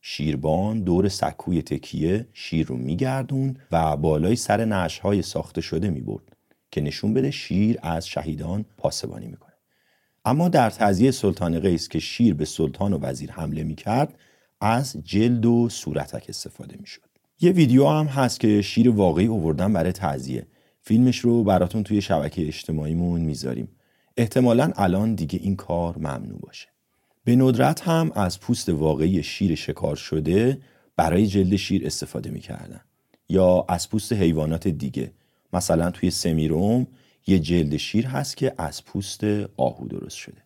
شیربان 0.00 0.80
دور 0.80 1.08
سکوی 1.08 1.62
تکیه 1.62 2.26
شیر 2.32 2.66
رو 2.66 2.76
میگردون 2.76 3.56
و 3.72 3.96
بالای 3.96 4.36
سر 4.36 4.64
نشهای 4.64 5.22
ساخته 5.22 5.60
شده 5.60 5.90
می‌برد 5.90 6.36
که 6.70 6.80
نشون 6.80 7.14
بده 7.14 7.30
شیر 7.30 7.78
از 7.82 8.06
شهیدان 8.06 8.64
پاسبانی 8.78 9.26
می‌کنه 9.26 9.53
اما 10.24 10.48
در 10.48 10.70
تزیه 10.70 11.10
سلطان 11.10 11.60
قیس 11.60 11.88
که 11.88 11.98
شیر 11.98 12.34
به 12.34 12.44
سلطان 12.44 12.92
و 12.92 12.98
وزیر 12.98 13.32
حمله 13.32 13.62
می‌کرد 13.62 14.14
از 14.60 14.96
جلد 15.04 15.46
و 15.46 15.68
صورتک 15.68 16.26
استفاده 16.28 16.76
می‌شد. 16.80 17.00
یه 17.40 17.52
ویدیو 17.52 17.86
هم 17.86 18.06
هست 18.06 18.40
که 18.40 18.62
شیر 18.62 18.90
واقعی 18.90 19.26
اووردن 19.26 19.72
برای 19.72 19.92
تعذیه 19.92 20.46
فیلمش 20.82 21.18
رو 21.18 21.44
براتون 21.44 21.82
توی 21.82 22.00
شبکه 22.00 22.46
اجتماعیمون 22.46 23.20
می‌ذاریم. 23.20 23.68
احتمالا 24.16 24.72
الان 24.76 25.14
دیگه 25.14 25.38
این 25.42 25.56
کار 25.56 25.98
ممنوع 25.98 26.38
باشه. 26.40 26.68
به 27.24 27.36
ندرت 27.36 27.80
هم 27.80 28.12
از 28.14 28.40
پوست 28.40 28.68
واقعی 28.68 29.22
شیر 29.22 29.54
شکار 29.54 29.96
شده 29.96 30.58
برای 30.96 31.26
جلد 31.26 31.56
شیر 31.56 31.86
استفاده 31.86 32.30
می‌کردن. 32.30 32.80
یا 33.28 33.64
از 33.68 33.90
پوست 33.90 34.12
حیوانات 34.12 34.68
دیگه. 34.68 35.12
مثلا 35.52 35.90
توی 35.90 36.10
سمیروم 36.10 36.86
یه 37.26 37.38
جلد 37.38 37.76
شیر 37.76 38.06
هست 38.06 38.36
که 38.36 38.54
از 38.58 38.84
پوست 38.84 39.24
آهو 39.56 39.88
درست 39.88 40.16
شده. 40.16 40.42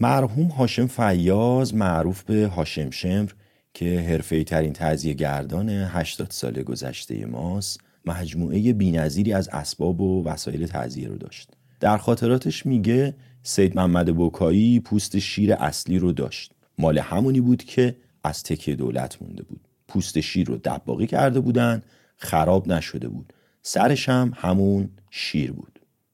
مرحوم 0.00 0.46
هاشم 0.46 0.86
فیاز 0.86 1.74
معروف 1.74 2.22
به 2.22 2.46
هاشم 2.46 2.90
شمر 2.90 3.30
که 3.74 4.00
حرفه 4.00 4.44
ترین 4.44 4.72
تزیه 4.72 5.14
گردان 5.14 5.68
80 5.68 6.30
سال 6.30 6.62
گذشته 6.62 7.26
ماست 7.26 7.80
مجموعه 8.06 8.72
بینظیری 8.72 9.32
از 9.32 9.48
اسباب 9.48 10.00
و 10.00 10.24
وسایل 10.24 10.66
تزیه 10.66 11.08
رو 11.08 11.18
داشت. 11.18 11.50
در 11.80 11.96
خاطراتش 11.96 12.66
میگه 12.66 13.14
سید 13.42 13.76
محمد 13.76 14.16
بوکایی 14.16 14.80
پوست 14.80 15.18
شیر 15.18 15.52
اصلی 15.52 15.98
رو 15.98 16.12
داشت. 16.12 16.52
مال 16.78 16.98
همونی 16.98 17.40
بود 17.40 17.64
که 17.64 17.96
از 18.24 18.42
تکیه 18.42 18.74
دولت 18.74 19.22
مونده 19.22 19.42
بود. 19.42 19.68
پوست 19.88 20.20
شیر 20.20 20.46
رو 20.46 20.56
دباقی 20.64 21.06
کرده 21.06 21.40
بودن 21.40 21.82
خراب 22.16 22.68
نشده 22.68 23.08
بود. 23.08 23.32
سرش 23.62 24.08
هم 24.08 24.32
همون 24.36 24.90
شیر 25.10 25.52
بود. 25.52 25.71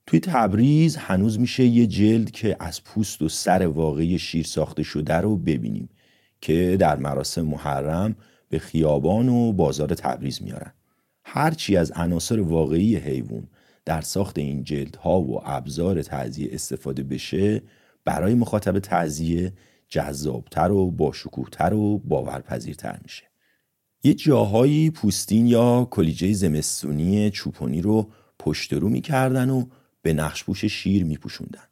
توی 0.09 0.21
تبریز 0.21 0.97
هنوز 0.97 1.41
میشه 1.41 1.65
یه 1.65 1.87
جلد 1.87 2.31
که 2.31 2.57
از 2.61 2.85
پوست 2.85 3.23
و 3.23 3.29
سر 3.29 3.67
واقعی 3.67 4.19
شیر 4.19 4.47
ساخته 4.47 4.83
شده 4.83 5.15
رو 5.15 5.37
ببینیم 5.37 5.89
که 6.41 6.77
در 6.81 6.97
مراسم 6.97 7.43
محرم 7.43 8.17
به 8.49 8.59
خیابان 8.59 9.29
و 9.29 9.53
بازار 9.53 9.89
تبریز 9.89 10.43
میارن. 10.43 10.73
هرچی 11.25 11.77
از 11.77 11.91
عناصر 11.91 12.41
واقعی 12.41 12.97
حیوان 12.97 13.49
در 13.85 14.01
ساخت 14.01 14.39
این 14.39 14.65
جلدها 14.65 15.21
و 15.21 15.41
ابزار 15.45 16.03
تعذیه 16.03 16.49
استفاده 16.53 17.03
بشه 17.03 17.63
برای 18.05 18.35
مخاطب 18.35 18.79
تعذیه 18.79 19.53
جذابتر 19.89 20.71
و 20.71 20.91
باشکوهتر 20.91 21.75
و 21.75 21.99
باورپذیرتر 21.99 22.99
میشه. 23.03 23.25
یه 24.03 24.15
جاهایی 24.15 24.91
پوستین 24.91 25.47
یا 25.47 25.89
کلیجه 25.91 26.33
زمستونی 26.33 27.31
چوپونی 27.31 27.81
رو 27.83 28.11
پشت 28.39 28.73
رو 28.73 28.89
می‌کردن 28.89 29.51
و 29.51 29.65
به 30.09 30.15
نقشپوش 30.15 30.65
شیر 30.65 31.05
میپوشوندن 31.05 31.63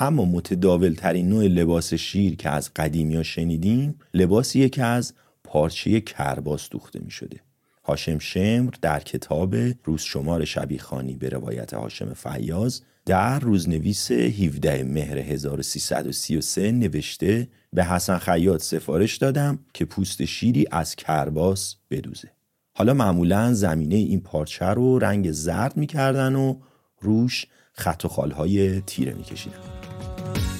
اما 0.00 0.24
متداول 0.24 0.94
ترین 0.94 1.28
نوع 1.28 1.44
لباس 1.44 1.94
شیر 1.94 2.36
که 2.36 2.50
از 2.50 2.70
قدیمی 2.76 3.24
شنیدیم 3.24 3.94
لباسیه 4.14 4.68
که 4.68 4.84
از 4.84 5.14
پارچه 5.44 6.00
کرباس 6.00 6.68
دوخته 6.70 7.00
می 7.00 7.10
شده. 7.10 7.40
هاشم 7.84 8.18
شمر 8.18 8.70
در 8.82 9.00
کتاب 9.00 9.54
روز 9.84 10.02
شمار 10.02 10.44
شبیخانی 10.44 11.14
به 11.14 11.28
روایت 11.28 11.74
هاشم 11.74 12.14
فیاز 12.14 12.82
در 13.06 13.38
روزنویس 13.38 14.10
17 14.10 14.84
مهر 14.84 15.18
1333 15.18 16.72
نوشته 16.72 17.48
به 17.72 17.84
حسن 17.84 18.18
خیاط 18.18 18.62
سفارش 18.62 19.16
دادم 19.16 19.58
که 19.74 19.84
پوست 19.84 20.24
شیری 20.24 20.66
از 20.70 20.96
کرباس 20.96 21.76
بدوزه. 21.90 22.28
حالا 22.74 22.94
معمولا 22.94 23.54
زمینه 23.54 23.94
این 23.94 24.20
پارچه 24.20 24.66
رو 24.66 24.98
رنگ 24.98 25.32
زرد 25.32 25.76
می‌کردن 25.76 26.34
و 26.34 26.56
روش 27.00 27.46
خط 27.72 28.04
و 28.04 28.08
خالهای 28.08 28.80
تیره 28.80 29.14
میکشیدن. 29.14 29.56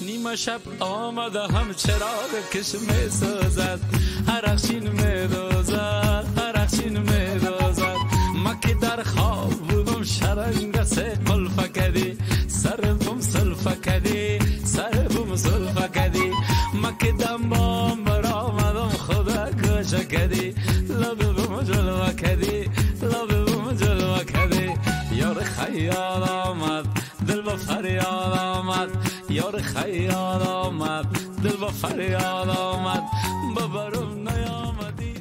نیمه 0.06 0.36
شب 0.36 0.60
آمده 0.80 1.40
هم 1.40 1.74
چراغ 1.74 2.50
کش 2.52 2.74
می 2.74 3.10
سازد 3.10 3.80
هرخشین 4.28 4.88
می 4.88 5.28
دوزد 5.28 6.24
هرخشین 6.36 6.98
می 6.98 7.38
دوزد 7.40 7.96
ما 8.34 8.54
که 8.54 8.74
در 8.74 9.02
خواب 9.02 9.50
بودم 9.50 10.02
شرنگ 10.02 10.82
سه 10.82 11.18
قلفه 11.26 11.68
کدی 11.68 12.18
سر 12.48 12.76
بم 12.76 13.20
سلفه 13.20 13.74
کدی 13.74 14.38
سر 14.64 14.90
بم 14.90 15.36
سلفه 15.36 15.88
کدی 15.88 16.30
ما 16.74 16.92
که 16.92 17.12
دم 17.12 17.48
بام 17.48 18.04
برآمدم 18.04 18.88
خدا 18.88 19.50
گوشه 19.50 20.04
کدی 20.04 20.54
لب 20.88 21.32
بم 21.32 21.62
جلوه 21.62 22.12
کدی 22.12 22.60
لب 23.02 23.44
بم 23.44 23.76
جلوه 23.76 24.24
کدی 24.24 24.70
یار 25.16 25.42
خیال 25.44 26.22
آمد 26.22 26.31
با 27.52 27.58
فریاد 27.58 28.38
آمد. 28.38 28.88
یار 29.30 29.60
خیال 29.60 30.42
آمد. 30.42 31.04
دل 31.44 31.56
با 31.60 31.68
فریاد 31.68 32.48
آمد. 32.48 33.02
ببرم 33.56 34.28
نیامدی 34.28 35.14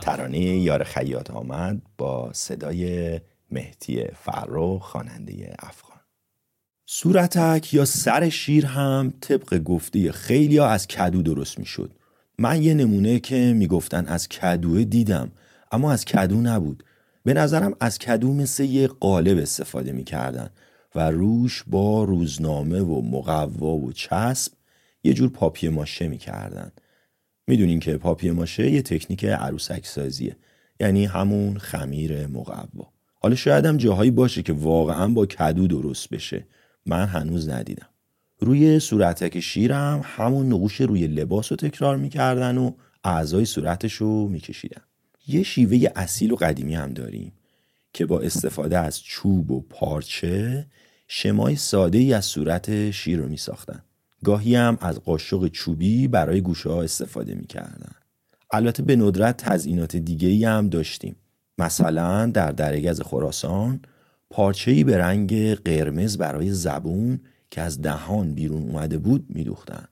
ترانه 0.00 0.38
یار 0.38 0.84
خیاط 0.84 1.30
آمد 1.30 1.82
با 1.98 2.30
صدای 2.32 3.20
مهدی 3.50 4.04
فرو 4.14 4.78
خواننده 4.78 5.56
افغان. 5.58 6.00
صورتک 6.86 7.74
یا 7.74 7.84
سر 7.84 8.28
شیر 8.28 8.66
هم 8.66 9.12
طبق 9.20 9.58
گفته 9.58 10.12
خیلی 10.12 10.58
ها 10.58 10.66
از 10.68 10.86
کدو 10.86 11.22
درست 11.22 11.58
می 11.58 11.66
شد 11.66 11.90
من 12.38 12.62
یه 12.62 12.74
نمونه 12.74 13.20
که 13.20 13.52
می‌گفتن 13.56 14.06
از 14.06 14.28
کدوه 14.28 14.84
دیدم 14.84 15.32
اما 15.72 15.92
از 15.92 16.04
کدو 16.04 16.40
نبود. 16.40 16.84
به 17.24 17.34
نظرم 17.34 17.74
از 17.80 17.98
کدو 17.98 18.34
مثل 18.34 18.64
یه 18.64 18.86
قالب 18.88 19.38
استفاده 19.38 19.92
می‌کردن. 19.92 20.50
و 20.94 21.10
روش 21.10 21.64
با 21.66 22.04
روزنامه 22.04 22.80
و 22.80 23.02
مقوا 23.02 23.76
و 23.76 23.92
چسب 23.92 24.52
یه 25.04 25.14
جور 25.14 25.30
پاپیه 25.30 25.70
ماشه 25.70 26.08
می‌کردن. 26.08 26.72
می‌دونین 27.46 27.80
که 27.80 27.96
پاپیه 27.96 28.32
ماشه 28.32 28.70
یه 28.70 28.82
تکنیک 28.82 29.24
عروسک 29.24 29.86
سازیه 29.86 30.36
یعنی 30.80 31.04
همون 31.04 31.58
خمیر 31.58 32.26
مقوا. 32.26 32.92
حالا 33.14 33.34
شاید 33.34 33.66
هم 33.66 33.76
جاهایی 33.76 34.10
باشه 34.10 34.42
که 34.42 34.52
واقعا 34.52 35.08
با 35.08 35.26
کدو 35.26 35.66
درست 35.66 36.08
بشه. 36.08 36.46
من 36.86 37.06
هنوز 37.06 37.48
ندیدم. 37.48 37.88
روی 38.38 38.80
صورتک 38.80 39.40
شیرم 39.40 40.00
همون 40.04 40.52
نقوش 40.52 40.80
روی 40.80 41.06
لباس 41.06 41.52
رو 41.52 41.56
تکرار 41.56 41.96
می‌کردن 41.96 42.58
و 42.58 42.72
اعضای 43.04 43.44
صورتش 43.44 43.92
رو 43.92 44.28
میکشیدن. 44.28 44.82
یه 45.28 45.42
شیوه 45.42 45.90
اصیل 45.96 46.32
و 46.32 46.36
قدیمی 46.36 46.74
هم 46.74 46.92
داریم. 46.92 47.32
که 47.92 48.06
با 48.06 48.20
استفاده 48.20 48.78
از 48.78 49.02
چوب 49.02 49.50
و 49.50 49.60
پارچه 49.60 50.66
شمای 51.08 51.56
ساده 51.56 51.98
ای 51.98 52.14
از 52.14 52.24
صورت 52.24 52.90
شیر 52.90 53.18
رو 53.18 53.28
می 53.28 53.36
ساختن. 53.36 53.82
گاهی 54.24 54.54
هم 54.54 54.78
از 54.80 55.00
قاشق 55.00 55.48
چوبی 55.48 56.08
برای 56.08 56.40
گوشه 56.40 56.70
ها 56.70 56.82
استفاده 56.82 57.34
می 57.34 57.46
کردن. 57.46 57.92
البته 58.50 58.82
به 58.82 58.96
ندرت 58.96 59.36
تزئینات 59.36 59.96
دیگه 59.96 60.28
ای 60.28 60.44
هم 60.44 60.68
داشتیم 60.68 61.16
مثلا 61.58 62.26
در 62.26 62.52
درگز 62.52 63.00
خراسان 63.00 63.80
پارچه‌ای 64.30 64.84
به 64.84 64.98
رنگ 64.98 65.54
قرمز 65.54 66.18
برای 66.18 66.52
زبون 66.52 67.20
که 67.50 67.60
از 67.60 67.82
دهان 67.82 68.34
بیرون 68.34 68.62
اومده 68.62 68.98
بود 68.98 69.26
میدوختن 69.28 69.84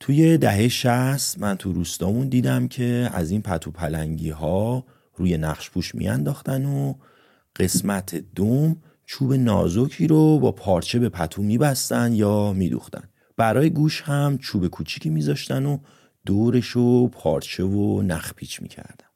توی 0.00 0.38
دهه 0.38 0.68
شست 0.68 1.38
من 1.38 1.56
تو 1.56 1.72
روستامون 1.72 2.28
دیدم 2.28 2.68
که 2.68 3.10
از 3.12 3.30
این 3.30 3.42
پتو 3.42 3.70
پلنگی 3.70 4.30
ها 4.30 4.84
روی 5.16 5.38
نقش 5.38 5.70
پوش 5.70 5.94
میانداختن 5.94 6.64
و 6.64 6.94
قسمت 7.56 8.14
دوم 8.34 8.76
چوب 9.04 9.32
نازکی 9.32 10.06
رو 10.06 10.38
با 10.38 10.52
پارچه 10.52 10.98
به 10.98 11.08
پتو 11.08 11.42
میبستن 11.42 12.12
یا 12.12 12.52
میدوختن. 12.52 13.02
برای 13.36 13.70
گوش 13.70 14.02
هم 14.02 14.38
چوب 14.38 14.68
کوچیکی 14.68 15.10
میذاشتن 15.10 15.66
و 15.66 15.78
دورش 16.26 16.66
رو 16.66 17.08
پارچه 17.08 17.64
و 17.64 18.02
نخپیچ 18.02 18.62
می‌کردن. 18.62 19.06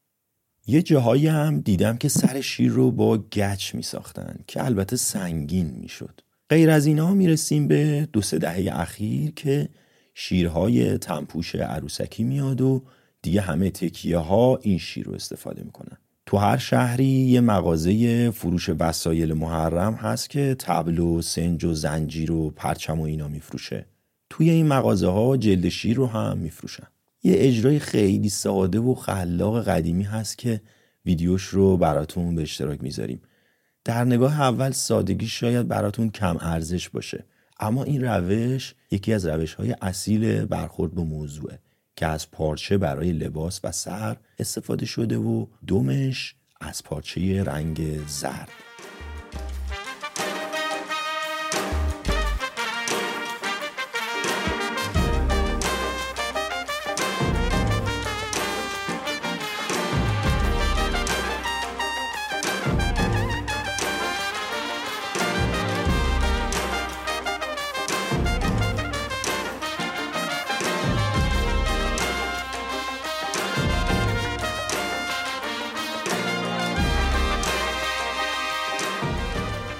یه 0.66 0.82
جاهایی 0.82 1.26
هم 1.26 1.60
دیدم 1.60 1.96
که 1.96 2.08
سر 2.08 2.40
شیر 2.40 2.72
رو 2.72 2.90
با 2.90 3.18
گچ 3.18 3.74
میساختن 3.74 4.38
که 4.46 4.64
البته 4.64 4.96
سنگین 4.96 5.76
می‌شد. 5.80 6.20
غیر 6.48 6.70
از 6.70 6.86
اینا 6.86 7.14
می‌رسیم 7.14 7.68
به 7.68 8.08
دو 8.12 8.22
سه 8.22 8.38
دهه 8.38 8.80
اخیر 8.80 9.30
که 9.30 9.68
شیرهای 10.14 10.98
تنپوش 10.98 11.54
عروسکی 11.54 12.24
میاد 12.24 12.60
و 12.60 12.84
دیگه 13.22 13.40
همه 13.40 13.70
تکیه 13.70 14.18
ها 14.18 14.56
این 14.62 14.78
شیر 14.78 15.06
رو 15.06 15.14
استفاده 15.14 15.62
می‌کنن. 15.62 15.96
تو 16.32 16.38
هر 16.38 16.56
شهری 16.56 17.04
یه 17.04 17.40
مغازه 17.40 18.30
فروش 18.30 18.70
وسایل 18.78 19.32
محرم 19.32 19.94
هست 19.94 20.30
که 20.30 20.56
تبل 20.58 20.98
و 20.98 21.22
سنج 21.22 21.64
و 21.64 21.74
زنجیر 21.74 22.32
و 22.32 22.50
پرچم 22.50 23.00
و 23.00 23.02
اینا 23.02 23.28
میفروشه. 23.28 23.86
توی 24.30 24.50
این 24.50 24.66
مغازه 24.66 25.08
ها 25.08 25.36
جلد 25.36 25.68
شیر 25.68 25.96
رو 25.96 26.06
هم 26.06 26.38
میفروشن. 26.38 26.86
یه 27.22 27.34
اجرای 27.36 27.78
خیلی 27.78 28.28
ساده 28.28 28.78
و 28.78 28.94
خلاق 28.94 29.64
قدیمی 29.64 30.02
هست 30.02 30.38
که 30.38 30.60
ویدیوش 31.06 31.44
رو 31.44 31.76
براتون 31.76 32.34
به 32.34 32.42
اشتراک 32.42 32.82
می‌ذاریم. 32.82 33.22
در 33.84 34.04
نگاه 34.04 34.40
اول 34.40 34.70
سادگی 34.70 35.26
شاید 35.26 35.68
براتون 35.68 36.10
کم 36.10 36.36
ارزش 36.40 36.88
باشه. 36.88 37.24
اما 37.60 37.84
این 37.84 38.04
روش 38.04 38.74
یکی 38.90 39.12
از 39.12 39.26
روش 39.26 39.54
های 39.54 39.74
اصیل 39.82 40.44
برخورد 40.44 40.94
به 40.94 41.02
موضوعه. 41.02 41.58
که 41.96 42.06
از 42.06 42.30
پارچه 42.30 42.78
برای 42.78 43.12
لباس 43.12 43.60
و 43.64 43.72
سر 43.72 44.16
استفاده 44.38 44.86
شده 44.86 45.16
و 45.16 45.46
دومش 45.66 46.34
از 46.60 46.84
پارچه 46.84 47.44
رنگ 47.44 48.06
زرد. 48.06 48.48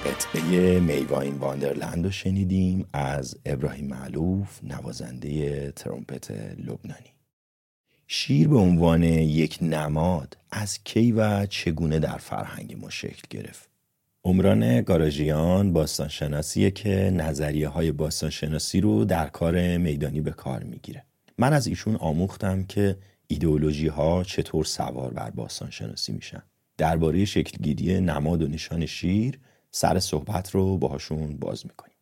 قطعه 0.05 0.79
میواین 0.79 1.33
واندرلند 1.33 2.05
رو 2.05 2.11
شنیدیم 2.11 2.85
از 2.93 3.35
ابراهیم 3.45 3.87
معلوف 3.87 4.59
نوازنده 4.63 5.71
ترومپت 5.71 6.31
لبنانی. 6.57 7.13
شیر 8.07 8.47
به 8.47 8.57
عنوان 8.57 9.03
یک 9.03 9.57
نماد 9.61 10.37
از 10.51 10.83
کی 10.83 11.11
و 11.11 11.45
چگونه 11.45 11.99
در 11.99 12.17
فرهنگ 12.17 12.77
ما 12.81 12.89
شکل 12.89 13.21
گرفت؟ 13.29 13.69
عمران 14.23 14.81
گاراژیان 14.81 15.73
باستانشناسیه 15.73 16.71
که 16.71 17.11
نظریه 17.13 17.67
های 17.67 17.91
باستانشناسی 17.91 18.81
رو 18.81 19.05
در 19.05 19.27
کار 19.27 19.77
میدانی 19.77 20.21
به 20.21 20.31
کار 20.31 20.63
می‌گیره. 20.63 21.03
من 21.37 21.53
از 21.53 21.67
ایشون 21.67 21.95
آموختم 21.95 22.63
که 22.63 22.97
ایدئولوژی 23.27 23.87
ها 23.87 24.23
چطور 24.23 24.65
سوار 24.65 25.13
بر 25.13 25.29
باستانشناسی 25.29 26.11
میشن. 26.11 26.43
درباره 26.77 27.25
شکلگیری 27.25 28.01
نماد 28.01 28.41
و 28.41 28.47
نشان 28.47 28.85
شیر 28.85 29.39
سر 29.75 29.99
صحبت 29.99 30.51
رو 30.51 30.77
باهاشون 30.77 31.37
باز 31.37 31.65
می‌کنیم. 31.65 31.95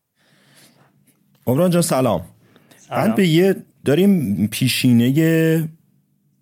عمران 1.47 1.71
جان 1.71 1.81
سلام. 1.81 2.25
من 2.91 3.15
به 3.15 3.27
یه 3.27 3.55
داریم 3.85 4.47
پیشینه 4.47 5.69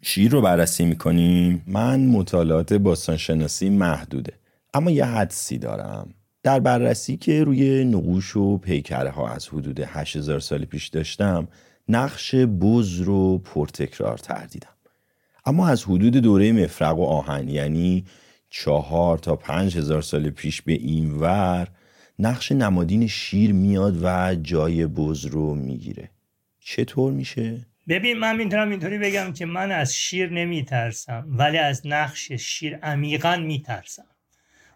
شیر 0.02 0.32
رو 0.32 0.42
بررسی 0.42 0.86
می‌کنیم. 0.86 1.64
من 1.68 2.06
مطالعات 2.06 2.74
باستانشناسی 2.74 3.70
محدوده 3.70 4.34
اما 4.74 4.92
یه 4.92 5.06
حدسی 5.06 5.58
دارم. 5.58 6.14
در 6.44 6.60
بررسی 6.60 7.18
که 7.18 7.44
روی 7.44 7.86
نقوش 7.86 8.36
و 8.36 8.58
پیکره 8.58 9.10
ها 9.10 9.30
از 9.30 9.48
حدود 9.48 9.80
8000 9.80 10.40
سال 10.40 10.66
پیش 10.66 10.88
داشتم 10.88 11.48
نقش 11.90 12.36
بز 12.36 13.00
رو 13.00 13.38
پرتکرار 13.38 14.18
تردیدم. 14.18 14.70
اما 15.46 15.68
از 15.68 15.84
حدود 15.84 16.18
دوره 16.18 16.52
مفرق 16.52 17.00
و 17.00 17.04
آهن 17.04 17.50
یعنی 17.50 18.06
چهار 18.50 19.18
تا 19.18 19.36
پنج 19.36 19.78
هزار 19.78 20.02
سال 20.02 20.30
پیش 20.30 20.62
به 20.62 20.74
این 20.74 21.12
ور 21.14 21.68
نقش 22.20 22.52
نمادین 22.52 23.08
شیر 23.08 23.54
میاد 23.54 24.04
و 24.04 24.36
جای 24.36 24.86
بز 24.86 25.26
رو 25.26 25.56
می‌گیره. 25.56 26.10
چطور 26.60 27.14
میشه؟ 27.14 27.66
ببین 27.88 28.18
من 28.18 28.36
می‌تونم 28.36 28.70
اینطوری 28.70 28.98
بگم 28.98 29.34
که 29.34 29.46
من 29.46 29.72
از 29.72 29.96
شیر 29.96 30.30
نمیترسم 30.30 31.26
ولی 31.28 31.58
از 31.58 31.88
نقش 31.88 32.32
شیر 32.32 32.76
عمیقا 32.76 33.36
میترسم. 33.36 34.06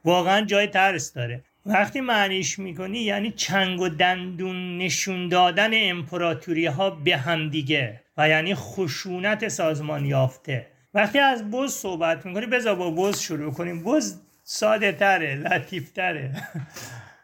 واقعا 0.05 0.45
جای 0.45 0.67
ترس 0.67 1.13
داره. 1.13 1.43
وقتی 1.65 2.01
معنیش 2.01 2.59
می‌کنی 2.59 2.99
یعنی 2.99 3.31
چنگ 3.31 3.81
و 3.81 3.89
دندون 3.89 4.77
نشون 4.77 5.29
دادن 5.29 5.69
امپراتوری 5.73 6.65
ها 6.65 6.89
به 6.89 7.17
همدیگه 7.17 8.01
و 8.17 8.29
یعنی 8.29 8.55
خشونت 8.55 9.47
سازمان 9.47 10.05
یافته. 10.05 10.67
وقتی 10.93 11.19
از 11.19 11.51
بز 11.51 11.73
صحبت 11.73 12.25
می‌کنی 12.25 12.45
بذار 12.45 12.75
با 12.75 12.91
بز 12.91 13.19
شروع 13.19 13.53
کنیم. 13.53 13.83
بز 13.83 14.19
ساده 14.43 14.91
تره 14.91 15.35
لطیف 15.35 15.91
تره. 15.91 16.31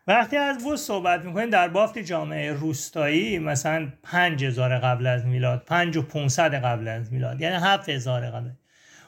وقتی 0.08 0.38
از 0.38 0.66
بز 0.66 0.82
صحبت 0.82 1.26
می‌کنیم 1.26 1.50
در 1.50 1.68
بافت 1.68 2.00
جامعه 2.00 2.54
روستایی 2.54 3.40
مثلا 3.40 3.88
پنج 4.04 4.46
هزار 4.46 4.78
قبل 4.78 5.08
از 5.08 5.26
میلاد 5.26 5.64
پنج 5.66 5.98
و 5.98 6.02
پونصد 6.02 6.54
قبل 6.54 6.88
از 6.88 7.14
میلاد 7.14 7.42
یعنی 7.42 7.66
هفت 7.66 7.90
هزار 7.90 8.30
قبل. 8.30 8.50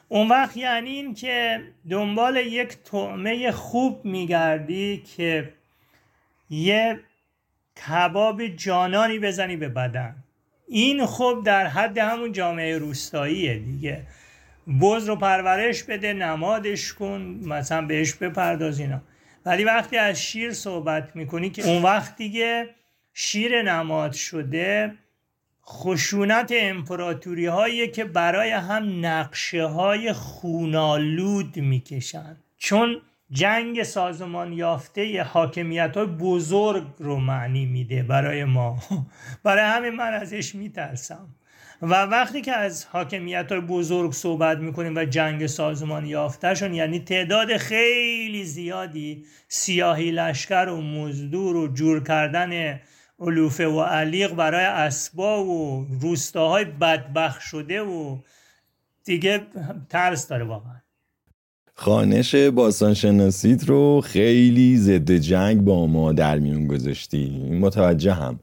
اون 0.08 0.28
وقت 0.28 0.56
یعنی 0.56 0.90
این 0.90 1.14
که 1.14 1.60
دنبال 1.90 2.36
یک 2.36 2.76
طعمه 2.84 3.50
خوب 3.50 4.04
میگردی 4.04 5.02
که 5.16 5.52
یه 6.50 7.00
کباب 7.88 8.46
جانانی 8.46 9.18
بزنی 9.18 9.56
به 9.56 9.68
بدن. 9.68 10.14
این 10.68 11.06
خوب 11.06 11.44
در 11.44 11.66
حد 11.66 11.98
همون 11.98 12.32
جامعه 12.32 12.78
روستاییه 12.78 13.58
دیگه. 13.58 14.02
بز 14.80 15.08
رو 15.08 15.16
پرورش 15.16 15.82
بده 15.82 16.12
نمادش 16.12 16.92
کن 16.92 17.40
مثلا 17.44 17.86
بهش 17.86 18.14
بپرداز 18.14 18.80
اینا. 18.80 19.00
ولی 19.46 19.64
وقتی 19.64 19.96
از 19.96 20.22
شیر 20.22 20.52
صحبت 20.52 21.16
می‌کنی 21.16 21.50
که 21.50 21.68
اون 21.68 21.82
وقت 21.82 22.16
دیگه 22.16 22.68
شیر 23.14 23.62
نماد 23.62 24.12
شده 24.12 24.94
خشونت 25.66 26.52
امپراتوری 26.56 27.46
هایی 27.46 27.88
که 27.88 28.04
برای 28.04 28.50
هم 28.50 29.06
نقشه 29.06 29.66
های 29.66 30.12
خونالود 30.12 31.56
می‌کشن. 31.56 32.36
چون 32.58 32.96
جنگ 33.30 33.82
سازمان 33.82 34.52
یافته 34.52 35.22
حاکمیت 35.22 35.96
های 35.96 36.06
بزرگ 36.06 36.86
رو 36.98 37.16
معنی 37.16 37.66
میده 37.66 38.02
برای 38.02 38.44
ما. 38.44 38.78
برای 39.44 39.64
همین 39.64 39.90
من 39.90 40.14
ازش 40.14 40.54
میترسم. 40.54 41.28
و 41.82 41.86
وقتی 41.86 42.40
که 42.40 42.52
از 42.52 42.84
حاکمیت 42.84 43.52
های 43.52 43.60
بزرگ 43.60 44.12
صحبت 44.12 44.58
می‌کنیم 44.58 44.96
و 44.96 45.04
جنگ 45.04 45.46
سازمان 45.46 46.06
یافتهشون 46.06 46.74
یعنی 46.74 46.98
تعداد 47.00 47.56
خیلی 47.56 48.44
زیادی 48.44 49.24
سیاهی 49.48 50.10
لشکر 50.10 50.66
و 50.68 50.80
مزدور 50.80 51.56
و 51.56 51.68
جور 51.68 52.04
کردن 52.04 52.80
علوفه 53.20 53.66
و 53.66 53.80
علیق 53.80 54.34
برای 54.34 54.64
اسبا 54.64 55.44
و 55.44 55.86
روستاهای 56.00 56.64
بدبخ 56.64 57.40
شده 57.40 57.80
و 57.80 58.18
دیگه 59.04 59.40
ترس 59.88 60.28
داره 60.28 60.44
واقعا. 60.44 60.76
خانش 61.74 62.34
باستانشناسیت 62.34 63.68
رو 63.68 64.00
خیلی 64.00 64.76
ضد 64.76 65.12
جنگ 65.12 65.60
با 65.60 65.86
ما 65.86 66.12
در 66.12 66.38
میون 66.38 66.66
گذاشتی. 66.66 67.50
متوجه 67.50 68.12
هم 68.12 68.40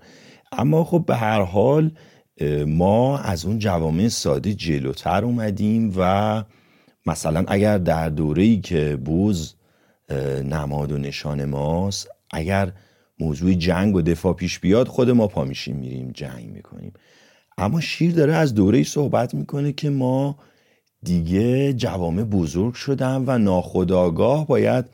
اما 0.52 0.84
خب 0.84 1.04
به 1.08 1.16
هر 1.16 1.42
حال 1.42 1.92
ما 2.68 3.18
از 3.18 3.46
اون 3.46 3.60
جوامع 3.60 4.08
ساده 4.08 4.54
جلوتر 4.54 5.26
اومدیم 5.26 5.94
و 5.98 6.44
مثلا 7.06 7.44
اگر 7.48 7.78
در 7.78 8.10
دوره 8.10 8.44
ای 8.44 8.60
که 8.60 8.96
بوز 9.06 9.56
نماد 10.44 10.92
و 10.92 10.98
نشان 10.98 11.46
ماست 11.46 12.08
اگر 12.32 12.72
موضوع 13.20 13.54
جنگ 13.54 13.96
و 13.96 14.02
دفاع 14.02 14.34
پیش 14.34 14.60
بیاد 14.60 14.88
خود 14.88 15.10
ما 15.10 15.28
پا 15.28 15.44
میشیم 15.44 15.76
میریم 15.76 16.12
جنگ 16.14 16.50
می‌کنیم. 16.50 16.94
اما 17.58 17.82
شیر 17.82 18.12
داره 18.12 18.34
از 18.34 18.54
دوره 18.54 18.78
ای 18.78 18.84
صحبت 18.84 19.34
می‌کنه 19.34 19.72
که 19.72 19.90
ما 19.90 20.38
دیگه 21.04 21.74
جوامع 21.74 22.24
بزرگ 22.24 22.74
شدن 22.74 23.24
و 23.28 23.38
ناخداگاه 23.38 24.48
باید 24.48 24.86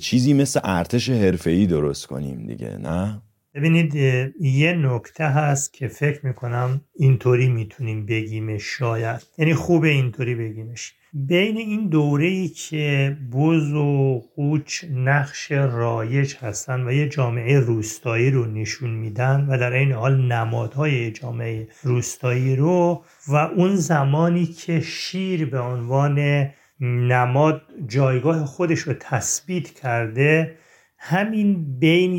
چیزی 0.00 0.32
مثل 0.32 0.60
ارتش 0.64 1.10
حرفه‌ای 1.10 1.66
درست 1.66 2.06
کنیم 2.06 2.46
دیگه 2.46 2.78
نه؟ 2.78 3.22
ببینید 3.54 3.94
یه 4.40 4.72
نکته 4.72 5.24
هست 5.24 5.72
که 5.72 5.88
فکر 5.88 6.26
می‌کنم 6.26 6.80
اینطوری 6.94 7.48
می‌تونیم 7.48 8.06
بگیمش 8.06 8.62
شاید. 8.62 9.26
یعنی 9.38 9.54
خوب 9.54 9.84
اینطوری 9.84 10.34
بگیمش. 10.34 10.94
بین 11.12 11.56
این 11.56 11.88
دوره 11.88 12.48
که 12.48 13.16
بز 13.32 13.72
و 13.72 14.22
قوچ 14.36 14.84
نقش 14.94 15.52
رایج 15.52 16.34
هستن 16.36 16.86
و 16.86 16.92
یه 16.92 17.08
جامعه 17.08 17.60
روستایی 17.60 18.30
رو 18.30 18.46
نشون 18.46 18.90
میدن 18.90 19.46
و 19.48 19.58
در 19.58 19.72
این 19.72 19.92
حال 19.92 20.32
نمادهای 20.32 21.10
جامعه 21.10 21.68
روستایی 21.82 22.56
رو 22.56 23.04
و 23.28 23.36
اون 23.36 23.76
زمانی 23.76 24.46
که 24.46 24.80
شیر 24.80 25.46
به 25.46 25.60
عنوان 25.60 26.46
نماد 26.80 27.62
جایگاه 27.86 28.44
خودش 28.44 28.78
رو 28.78 28.94
تثبیت 29.00 29.70
کرده 29.70 30.56
همین 31.02 31.78
بین 31.78 32.12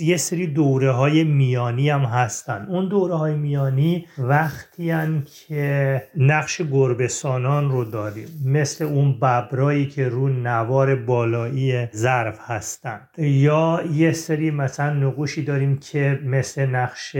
یه, 0.00 0.16
سری 0.16 0.46
دوره 0.46 0.90
های 0.90 1.24
میانی 1.24 1.90
هم 1.90 2.00
هستن. 2.00 2.66
اون 2.68 2.88
دوره 2.88 3.14
های 3.14 3.34
میانی 3.34 4.06
وقتی 4.18 4.92
که 5.24 6.02
نقش 6.16 6.62
گربسانان 6.62 7.70
رو 7.70 7.84
داریم. 7.84 8.28
مثل 8.46 8.84
اون 8.84 9.18
ببرایی 9.18 9.86
که 9.86 10.08
رو 10.08 10.28
نوار 10.28 10.96
بالایی 10.96 11.86
ظرف 11.96 12.38
هستن. 12.40 13.00
یا 13.18 13.80
یه 13.92 14.12
سری 14.12 14.50
مثلا 14.50 14.94
نقوشی 14.94 15.42
داریم 15.44 15.78
که 15.78 16.20
مثل 16.24 16.66
نقش 16.66 17.16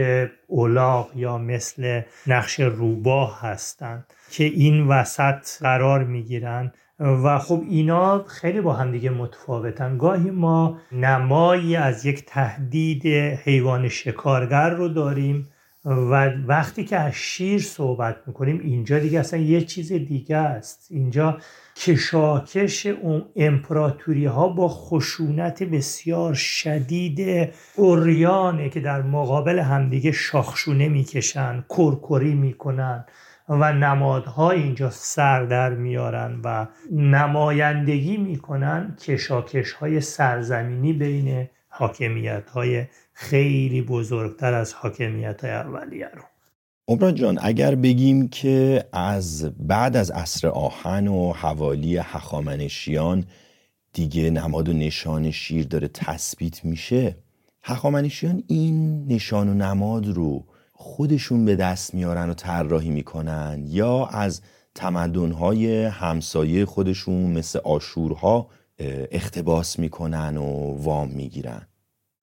اولاغ 0.46 1.10
یا 1.16 1.38
مثل 1.38 2.02
نقش 2.26 2.60
روباه 2.60 3.40
هستند 3.40 4.06
که 4.30 4.44
این 4.44 4.86
وسط 4.86 5.46
قرار 5.60 6.04
می‌گیرن. 6.04 6.72
و 7.00 7.38
خب 7.38 7.62
اینا 7.68 8.24
خیلی 8.24 8.60
با 8.60 8.72
هم 8.72 8.92
دیگه 8.92 9.10
متفاوتن. 9.10 9.98
گاهی 9.98 10.30
ما 10.30 10.78
نمایی 10.92 11.76
از 11.76 12.06
یک 12.06 12.24
تهدید 12.26 13.06
حیوان 13.44 13.88
شکارگر 13.88 14.70
رو 14.70 14.88
داریم 14.88 15.48
و 15.84 16.28
وقتی 16.46 16.84
که 16.84 16.96
از 16.96 17.12
شیر 17.12 17.60
صحبت 17.62 18.16
می‌کنیم 18.26 18.60
اینجا 18.60 18.98
دیگه 18.98 19.20
اصلا 19.20 19.40
یه 19.40 19.60
چیز 19.60 19.92
دیگه 19.92 20.36
است. 20.36 20.86
اینجا 20.90 21.38
کشاکش 21.76 22.86
امپراتوری 23.36 24.26
ها 24.26 24.48
با 24.48 24.68
خشونت 24.68 25.62
بسیار 25.62 26.34
شدید 26.34 27.50
اوریانه 27.76 28.68
که 28.68 28.80
در 28.80 29.02
مقابل 29.02 29.58
همدیگه 29.58 30.12
شاخشونه 30.12 30.88
می‌کشن 30.88 31.64
کرکری 31.68 32.34
می‌کنن. 32.34 33.04
و 33.48 33.72
نمادها 33.72 34.50
اینجا 34.50 34.90
سر 34.90 35.44
در 35.44 35.70
میارن 35.70 36.40
و 36.44 36.66
نمایندگی 36.92 38.16
می‌کنن 38.16 38.96
کشاکش 39.00 39.72
های 39.72 40.00
سرزمینی 40.00 40.92
بین 40.92 41.48
حاکمیت 41.68 42.50
های 42.50 42.84
خیلی 43.12 43.82
بزرگتر 43.82 44.54
از 44.54 44.74
حاکمیت 44.74 45.44
های 45.44 45.52
اولیه 45.52 46.08
رو. 46.14 46.22
عمران 46.88 47.14
جان 47.14 47.38
اگر 47.42 47.74
بگیم 47.74 48.28
که 48.28 48.84
از 48.92 49.52
بعد 49.58 49.96
از 49.96 50.10
عصر 50.10 50.48
آهن 50.48 51.08
و 51.08 51.32
حوالی 51.32 51.96
هخامنشیان 51.96 53.24
دیگه 53.92 54.30
نماد 54.30 54.68
و 54.68 54.72
نشان 54.72 55.30
شیر 55.30 55.66
داره 55.66 55.88
تثبیت 55.88 56.64
میشه 56.64 57.16
هخامنشیان 57.62 58.42
این 58.46 59.06
نشان 59.08 59.48
و 59.48 59.54
نماد 59.54 60.06
رو 60.06 60.44
خودشون 60.78 61.44
به 61.44 61.56
دست 61.56 61.94
میارن 61.94 62.30
و 62.30 62.34
طراحی 62.34 62.90
می‌کنن 62.90 63.62
یا 63.66 64.06
از 64.06 64.42
تمدنهای 64.74 65.84
همسایه 65.84 66.64
خودشون 66.64 67.30
مثل 67.30 67.58
آشورها 67.58 68.50
اختباس 69.10 69.78
می‌کنن 69.78 70.36
و 70.36 70.76
وام 70.82 71.08
می‌گیرن؟ 71.08 71.66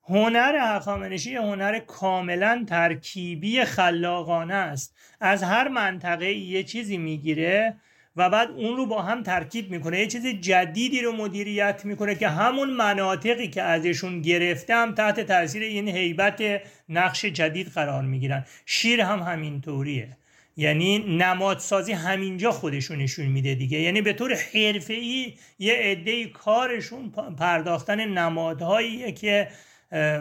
هنر 0.09 0.75
هخامنشی 0.75 1.35
هنر 1.35 1.79
کاملا 1.79 2.65
ترکیبی 2.67 3.63
خلاقانه 3.63 4.53
است. 4.53 4.95
از 5.21 5.43
هر 5.43 5.67
منطقه 5.67 6.33
یه 6.33 6.63
چیزی 6.63 6.97
می‌گیره 6.97 7.75
و 8.15 8.29
بعد 8.29 8.49
اون 8.51 8.77
رو 8.77 8.85
با 8.85 9.01
هم 9.01 9.23
ترکیب 9.23 9.71
می‌کنه. 9.71 9.99
یه 9.99 10.07
چیز 10.07 10.27
جدیدی 10.27 11.01
رو 11.01 11.11
مدیریت 11.11 11.81
می‌کنه 11.85 12.15
که 12.15 12.27
همون 12.27 12.69
مناطقی 12.69 13.47
که 13.47 13.61
ازشون 13.61 14.21
گرفته 14.21 14.75
هم 14.75 14.95
تحت 14.95 15.19
تاثیر 15.19 15.63
این 15.63 15.89
حیبت 15.89 16.61
نقش 16.89 17.25
جدید 17.25 17.67
قرار 17.67 18.03
می‌گیرن. 18.03 18.45
شیر 18.65 19.01
هم 19.01 19.19
همینطوریه. 19.19 20.17
یعنی 20.57 20.99
نمادسازی 20.99 21.93
همینجا 21.93 22.51
خودشون 22.51 22.97
نشون 22.97 23.25
میده 23.25 23.55
دیگه. 23.55 23.79
یعنی 23.79 24.01
به 24.01 24.13
طور 24.13 24.33
حرفه‌ای 24.53 25.33
یه 25.59 25.73
عده 25.73 26.25
کارشون 26.25 27.11
پرداختن 27.39 28.05
نمادهایی 28.05 29.11
که 29.11 29.47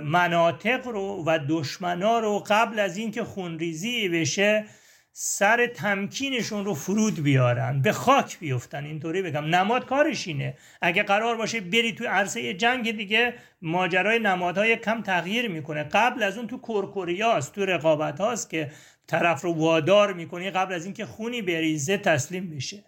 مناطق 0.05 0.89
رو 0.89 1.25
و 1.27 1.39
دشمنا 1.49 2.19
رو 2.19 2.45
قبل 2.47 2.79
از 2.79 2.97
اینکه 2.97 3.25
خونریزی 3.25 4.09
بشه 4.09 4.65
سر 5.15 5.67
تمکینشون 5.67 6.65
رو 6.65 6.75
فرود 6.75 7.23
بیارن 7.23 7.83
به 7.83 7.93
خاک 7.93 8.39
بیفتن 8.39 8.85
اینطوری 8.85 9.23
بگم. 9.23 9.45
نماد 9.45 9.87
کارش 9.87 10.29
اینه. 10.29 10.55
اگه 10.83 11.03
قرار 11.03 11.37
باشه 11.37 11.61
بری 11.61 11.93
تو 11.93 12.05
عرصه 12.05 12.55
جنگ 12.55 12.97
دیگه 12.97 13.35
ماجرای 13.63 14.19
نمادهای 14.19 14.77
کم 14.77 15.03
تغییر 15.03 15.49
می‌کنه. 15.49 15.83
قبل 15.83 16.23
از 16.23 16.37
اون 16.37 16.47
تو 16.47 16.59
کرکوریاست 16.59 17.55
تو 17.55 17.65
رقابت 17.67 18.21
هاست 18.21 18.51
که 18.51 18.71
طرف 19.07 19.43
رو 19.43 19.53
وادار 19.53 20.13
می‌کنی 20.13 20.51
قبل 20.51 20.75
از 20.75 20.85
اینکه 20.85 21.07
خونی 21.07 21.43
بریزه 21.43 21.97
تسلیم 21.97 22.51
بشه. 22.51 22.85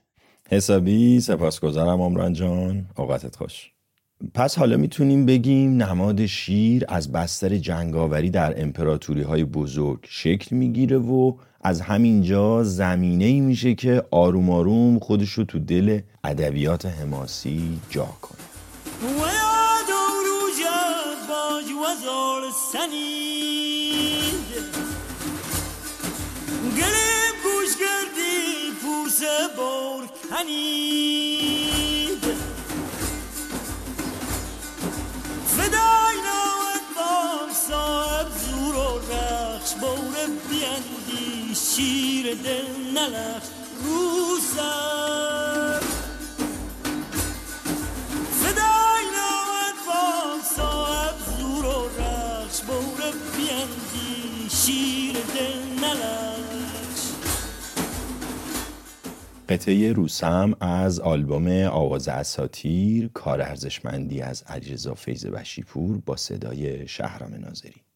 حسابی 0.51 1.21
سپاسگزارم 1.21 2.01
عمران 2.01 2.33
جان. 2.33 2.87
اوقاتت 2.97 3.37
خوش. 3.37 3.71
پس 4.35 4.59
حالا 4.59 4.77
می‌تونیم 4.77 5.27
بگیم 5.27 5.83
نماد 5.83 6.27
شیر 6.27 6.85
از 6.89 7.13
بستر 7.13 7.49
جنگاوری 7.49 8.31
در 8.31 8.63
امپراتوری 8.63 9.23
های 9.23 9.45
بزرگ 9.45 9.99
شکل 10.09 10.57
می‌گیره 10.57 10.99
و 10.99 11.37
از 11.65 11.81
همینجا 11.81 12.65
زمینه 12.65 13.25
ای 13.25 13.41
میشه 13.41 13.75
که 13.75 14.03
آروم 14.11 14.51
آروم 14.51 14.99
خودش 14.99 15.33
رو 15.33 15.45
تو 15.45 15.59
دل 15.59 16.01
ادبیات 16.25 16.87
حماسی 16.87 17.81
جا 17.91 18.09
کنه. 18.23 18.39
صاحب 37.69 38.29
زور 38.29 38.75
و 38.77 39.55
شیر 41.55 42.35
دل 42.35 42.67
نلخ 42.95 43.43
رو 43.85 44.39
سر 44.57 45.81
فدای 48.31 49.05
نامت 49.17 49.79
با 49.87 50.43
صاحب 50.57 51.15
زور 51.39 51.65
و 51.65 51.89
رخش 51.99 52.61
بور 52.61 53.01
بیندی 53.37 54.51
شیر 54.51 55.13
دل 55.13 55.85
نلخ. 55.85 57.15
قطعه 59.49 59.93
روسم 59.93 60.55
از 60.61 61.01
آلبوم 61.01 61.49
آواز 61.63 62.09
اساتیر 62.09 63.11
کار 63.15 63.43
ارزشمندی 63.43 64.21
از 64.23 64.43
علیرضا 64.43 64.95
فیض 64.95 65.27
بشیپور 65.27 65.99
با 66.07 66.17
صدای 66.17 66.89
شهرام 66.89 67.35
ناظری. 67.35 67.94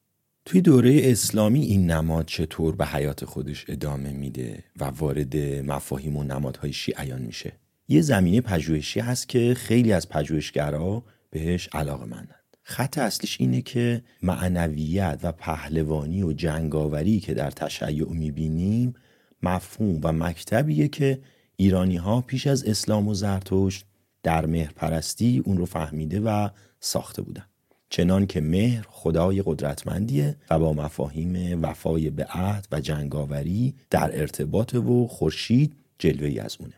توی 0.48 0.60
دوره 0.60 1.00
اسلامی 1.04 1.60
این 1.60 1.90
نماد 1.90 2.26
چطور 2.26 2.76
به 2.76 2.86
حیات 2.86 3.24
خودش 3.24 3.64
ادامه 3.68 4.12
میده 4.12 4.64
و 4.80 4.84
وارد 4.84 5.36
مفاهیم 5.36 6.16
و 6.16 6.24
نمادهای 6.24 6.72
شیعیان 6.72 7.22
میشه؟ 7.22 7.52
یه 7.88 8.00
زمینه 8.00 8.40
پژوهشی 8.40 9.00
هست 9.00 9.28
که 9.28 9.54
خیلی 9.54 9.92
از 9.92 10.08
پژوهشگرا 10.08 11.04
بهش 11.30 11.68
علاقه 11.72 12.04
مندن. 12.04 12.34
خط 12.62 12.98
اصلیش 12.98 13.40
اینه 13.40 13.62
که 13.62 14.02
معنویت 14.22 15.20
و 15.22 15.32
پهلوانی 15.32 16.22
و 16.22 16.32
جنگاوری 16.32 17.20
که 17.20 17.34
در 17.34 17.50
تشیع 17.50 18.08
می‌بینیم 18.08 18.94
مفهوم 19.42 20.00
و 20.02 20.12
مکتبیه 20.12 20.88
که 20.88 21.20
ایرانی 21.56 21.96
ها 21.96 22.20
پیش 22.20 22.46
از 22.46 22.64
اسلام 22.64 23.08
و 23.08 23.14
زرتشت 23.14 23.84
در 24.22 24.46
مهر 24.46 24.72
پرستی 24.76 25.42
اون 25.44 25.56
رو 25.56 25.66
فهمیده 25.66 26.20
و 26.20 26.48
ساخته 26.80 27.22
بودن. 27.22 27.44
چنان 27.90 28.26
که 28.26 28.40
مهر 28.40 28.86
خدای 28.90 29.42
قدرتمندیه 29.46 30.36
و 30.50 30.58
با 30.58 30.72
مفاهیم 30.72 31.62
وفای 31.62 32.10
به 32.10 32.24
عهد 32.24 32.68
و 32.72 32.80
جنگاوری 32.80 33.74
در 33.90 34.20
ارتباط 34.20 34.74
و 34.74 35.06
خورشید 35.06 35.76
جلوه 35.98 36.42
از 36.42 36.56
اونه. 36.60 36.74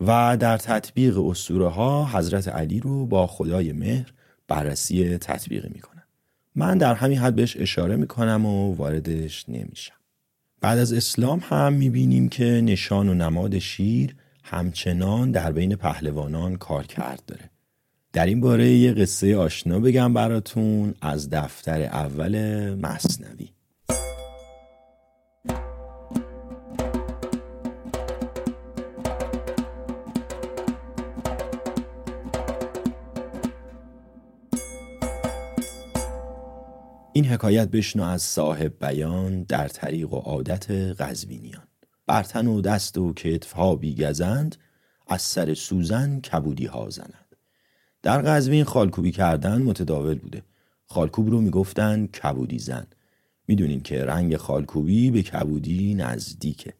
و 0.00 0.36
در 0.36 0.58
تطبیق 0.58 1.18
اسطوره 1.18 1.68
ها 1.68 2.06
حضرت 2.12 2.48
علی 2.48 2.80
رو 2.80 3.06
با 3.06 3.26
خدای 3.26 3.72
مهر 3.72 4.12
بررسی 4.48 5.18
تطبیقی 5.18 5.68
می‌کنن. 5.74 6.02
من 6.54 6.78
در 6.78 6.94
همین 6.94 7.18
حد 7.18 7.34
بهش 7.34 7.56
اشاره 7.56 7.96
می‌کنم 7.96 8.46
و 8.46 8.74
واردش 8.74 9.48
نمیشم. 9.48 9.94
بعد 10.60 10.78
از 10.78 10.92
اسلام 10.92 11.42
هم 11.42 11.72
می‌بینیم 11.72 12.28
که 12.28 12.44
نشان 12.44 13.08
و 13.08 13.14
نماد 13.14 13.58
شیر 13.58 14.16
همچنان 14.42 15.30
در 15.30 15.52
بین 15.52 15.76
پهلوانان 15.76 16.56
کار 16.56 16.86
کرد 16.86 17.22
داره. 17.26 17.50
در 18.16 18.26
این 18.26 18.40
باره 18.40 18.70
یه 18.70 18.92
قصه 18.92 19.36
آشنا 19.36 19.80
بگم 19.80 20.14
براتون 20.14 20.94
از 21.00 21.30
دفتر 21.30 21.82
اول 21.82 22.74
مصنوی. 22.74 23.48
این 37.12 37.24
حکایت 37.24 37.68
بشنو 37.68 38.02
از 38.02 38.22
صاحب 38.22 38.72
بیان 38.80 39.42
در 39.42 39.68
طریق 39.68 40.12
و 40.12 40.16
عادت 40.16 40.70
قزوینیان 40.70 41.68
برتن 42.06 42.46
و 42.46 42.60
دست 42.60 42.98
و 42.98 43.12
کتف 43.12 43.52
ها 43.52 43.74
بیگزند 43.76 44.56
از 45.08 45.22
سر 45.22 45.54
سوزن 45.54 46.20
کبودی 46.20 46.66
ها 46.66 46.90
زند 46.90 47.25
در 48.06 48.22
قزوین 48.22 48.64
خالکوبی 48.64 49.10
کردن 49.10 49.62
متداول 49.62 50.14
بوده. 50.14 50.42
خالکوب 50.86 51.30
رو 51.30 51.40
می‌گفتن 51.40 52.06
کبودی 52.06 52.58
زن. 52.58 52.86
می‌دونین 53.48 53.80
که 53.80 54.04
رنگ 54.04 54.36
خالکوبی 54.36 55.10
به 55.10 55.22
کبودی 55.22 55.94
نزدیکه. 55.94 56.72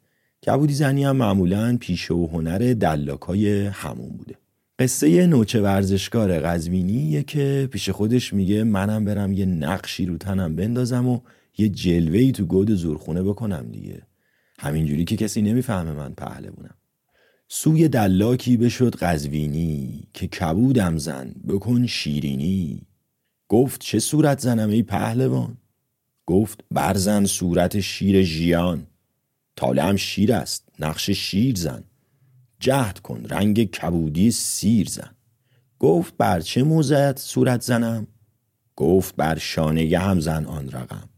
کبودی 0.46 0.74
زنی 0.74 1.04
هم 1.04 1.16
معمولا 1.16 1.76
پیشه 1.80 2.14
و 2.14 2.26
هنر 2.26 2.58
دلاکای 2.80 3.66
همون 3.66 4.08
بوده. 4.08 4.34
قصه 4.78 5.26
نوچه 5.26 5.60
ورزشکار 5.60 6.40
قزوینیه 6.40 7.22
که 7.22 7.68
پیش 7.72 7.90
خودش 7.90 8.32
میگه 8.32 8.64
منم 8.64 9.04
برم 9.04 9.32
یه 9.32 9.46
نقشی 9.46 10.06
رو 10.06 10.16
تنم 10.16 10.56
بندازم 10.56 11.08
و 11.08 11.20
یه 11.58 11.68
جلوهی 11.68 12.32
تو 12.32 12.44
گود 12.44 12.70
زورخونه 12.70 13.22
بکنم 13.22 13.68
دیگه. 13.72 14.02
همینجوری 14.58 15.04
که 15.04 15.16
کسی 15.16 15.42
نمی‌فهمه 15.42 15.92
من 15.92 16.14
پهلوونم 16.14 16.74
سوی 17.48 17.88
دلاکی 17.88 18.56
بشد 18.56 18.96
قزوینی 18.96 20.08
که 20.14 20.26
کبودم 20.26 20.98
زن 20.98 21.34
بکن 21.48 21.86
شیرینی. 21.86 22.86
گفت 23.48 23.80
چه 23.80 23.98
صورت 23.98 24.38
زنم 24.38 24.68
ای 24.68 24.82
پهلوان؟ 24.82 25.56
گفت 26.26 26.64
برزن 26.70 27.24
صورت 27.24 27.80
شیر 27.80 28.22
ژیان. 28.22 28.86
طالعم 29.56 29.96
شیر 29.96 30.32
است 30.32 30.68
نقش 30.78 31.10
شیر 31.10 31.54
زن. 31.54 31.84
جهد 32.60 32.98
کن 32.98 33.24
رنگ 33.24 33.64
کبودی 33.64 34.30
سیر 34.30 34.88
زن. 34.88 35.10
گفت 35.78 36.16
بر 36.16 36.40
چه 36.40 36.62
موزت 36.62 37.18
صورت 37.18 37.62
زنم؟ 37.62 38.06
گفت 38.76 39.16
بر 39.16 39.38
شانه 39.38 39.98
هم 39.98 40.20
زن 40.20 40.44
آن 40.44 40.70
رقم. 40.70 41.08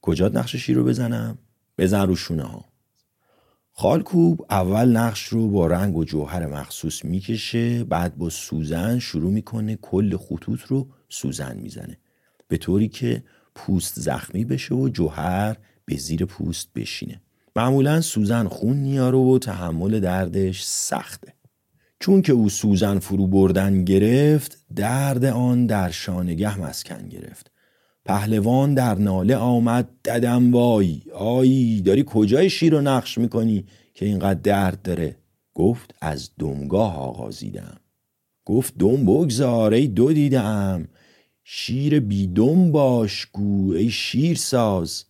کجا 0.00 0.28
نقش 0.28 0.56
شیر 0.56 0.76
رو 0.76 0.84
بزنم؟ 0.84 1.38
بزن 1.78 2.06
رو 2.06 2.16
شونه 2.16 2.42
ها. 2.42 2.64
خالکوب 3.80 4.46
اول 4.50 4.96
نقش 4.96 5.24
رو 5.24 5.48
با 5.48 5.66
رنگ 5.66 5.96
و 5.96 6.04
جوهر 6.04 6.46
مخصوص 6.46 7.04
می‌کشه 7.04 7.84
بعد 7.84 8.16
با 8.16 8.30
سوزن 8.30 8.98
شروع 8.98 9.32
می‌کنه 9.32 9.76
کل 9.76 10.16
خطوط 10.16 10.60
رو 10.62 10.88
سوزن 11.08 11.56
می‌زنه. 11.56 11.98
به 12.48 12.56
طوری 12.56 12.88
که 12.88 13.22
پوست 13.54 14.00
زخمی 14.00 14.44
بشه 14.44 14.74
و 14.74 14.88
جوهر 14.88 15.56
به 15.84 15.96
زیر 15.96 16.24
پوست 16.24 16.68
بشینه. 16.74 17.20
معمولا 17.56 18.00
سوزن 18.00 18.48
خون 18.48 18.76
نیاره 18.76 19.18
و 19.18 19.38
تحمل 19.38 20.00
دردش 20.00 20.62
سخته. 20.62 21.34
چون 22.00 22.22
که 22.22 22.32
او 22.32 22.48
سوزن 22.48 22.98
فرو 22.98 23.26
بردن 23.26 23.84
گرفت 23.84 24.58
درد 24.76 25.24
آن 25.24 25.66
در 25.66 25.90
شانگه 25.90 26.60
مسکن 26.60 27.08
گرفت. 27.08 27.50
پهلوان 28.08 28.74
در 28.74 28.94
ناله 28.94 29.36
آمد 29.36 29.88
ددم 30.04 30.52
وای 30.52 31.00
آی 31.14 31.80
داری 31.80 32.04
کجای 32.06 32.50
شیر 32.50 32.72
رو 32.72 32.80
نقش 32.80 33.18
می‌کنی 33.18 33.64
که 33.94 34.06
اینقدر 34.06 34.40
درد 34.40 34.82
داره؟ 34.82 35.16
گفت 35.54 35.94
از 36.00 36.30
دمگاه 36.38 36.96
آغازیدم. 36.96 37.76
گفت 38.44 38.78
دم 38.78 39.04
بگذار 39.04 39.72
ای 39.72 39.86
دو 39.86 40.12
دیدم. 40.12 40.88
شیر 41.44 42.00
بیدم 42.00 42.72
باش 42.72 43.26
گو 43.32 43.72
ای 43.72 43.90
شیر 43.90 44.36
ساز. 44.36 45.04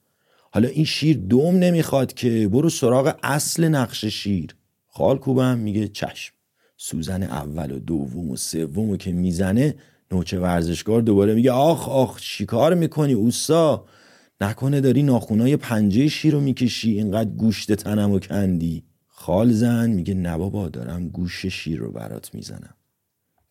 حالا 0.52 0.68
این 0.68 0.84
شیر 0.84 1.16
دوم 1.16 1.56
نمی‌خواد 1.56 2.12
که 2.12 2.48
برو 2.48 2.70
سراغ 2.70 3.14
اصل 3.22 3.64
نقش 3.64 4.04
شیر. 4.04 4.56
خال 4.86 5.18
کوبم 5.18 5.58
میگه 5.58 5.88
چشم. 5.88 6.34
سوزن 6.76 7.22
اول 7.22 7.70
و 7.70 7.78
دوم 7.78 8.30
و 8.30 8.36
سوم 8.36 8.96
که 8.96 9.12
می‌زنه 9.12 9.74
نوچه 10.12 10.38
ورزشکار 10.38 11.02
دوباره 11.02 11.34
میگه 11.34 11.52
آخ 11.52 11.88
آخ 11.88 12.20
چیکار 12.20 12.74
می‌کنی 12.74 13.12
اوسا 13.12 13.84
نکنه 14.40 14.80
داری 14.80 15.02
ناخونای 15.02 15.56
پنجه 15.56 16.08
شیر 16.08 16.34
رو 16.34 16.40
می‌کشی 16.40 16.90
اینقدر 16.90 17.30
گوشت 17.30 17.72
تنم 17.72 18.12
و 18.12 18.18
کندی؟ 18.18 18.84
خال 19.06 19.50
زن 19.52 19.90
میگه 19.90 20.14
نبابا 20.14 20.68
دارم 20.68 21.08
گوش 21.08 21.46
شیر 21.46 21.78
رو 21.78 21.92
برات 21.92 22.34
می‌زنم. 22.34 22.74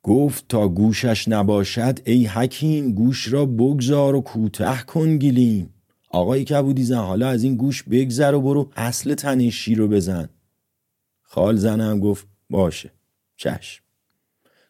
گفت 0.04 0.46
تا 0.50 0.68
گوشش 0.68 1.28
نباشد 1.28 2.00
ای 2.06 2.26
حکیم 2.26 2.92
گوش 2.92 3.28
را 3.28 3.46
بگذار 3.46 4.16
و 4.16 4.22
کوته 4.22 4.84
کن 4.88 5.18
گلیم. 5.18 5.74
آقای 6.10 6.44
کبودی 6.44 6.84
زن 6.84 6.98
حالا 6.98 7.28
از 7.28 7.44
این 7.44 7.56
گوش 7.56 7.84
بگذر 7.84 8.34
و 8.34 8.42
برو 8.42 8.72
اصل 8.76 9.14
تنه 9.14 9.50
شیر 9.50 9.78
رو 9.78 9.88
بزن. 9.88 10.30
خال 11.22 11.56
زنم 11.56 12.00
گفت 12.00 12.28
باشه. 12.50 12.92
چشم. 13.38 13.87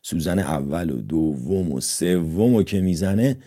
سوزن 0.09 0.39
اول 0.39 0.89
و 0.89 1.01
دوم 1.01 1.71
و 1.71 1.81
سوم 1.81 2.53
و 2.53 2.63
که 2.63 2.81
می‌زنه 2.81 3.37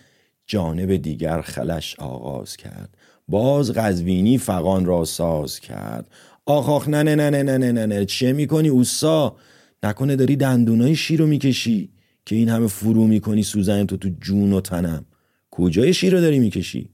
جانب 0.46 0.96
دیگر 0.96 1.40
خلش 1.40 1.96
آغاز 1.99 2.57
کرد. 2.57 2.96
باز 3.29 3.73
قزوینی 3.73 4.38
فقان 4.38 4.85
را 4.85 5.05
ساز 5.05 5.61
کرد. 5.61 6.11
آخ 6.46 6.68
آخ 6.68 6.88
نه 6.88 7.03
نه 7.03 7.14
نه 7.14 7.31
نه 7.31 7.59
نه 7.59 7.73
نه 7.73 7.87
نه 7.87 8.05
چه 8.05 8.33
می‌کنی 8.33 8.68
اوسا 8.68 9.37
نکنه 9.83 10.16
داری 10.16 10.37
دندونای 10.37 10.96
شیر 10.96 11.20
رو 11.20 11.27
می‌کشی 11.27 11.90
که 12.27 12.37
این 12.37 12.49
همه 12.49 12.66
فرو 12.66 13.07
می‌کنی 13.07 13.42
سوزن 13.42 13.87
تو 13.87 13.96
تو 13.96 14.09
جون 14.20 14.53
و 14.53 14.61
تنم. 14.61 15.05
کجای 15.51 15.94
شیر 15.94 16.12
رو 16.12 16.20
داری 16.20 16.38
می‌کشی؟ 16.38 16.88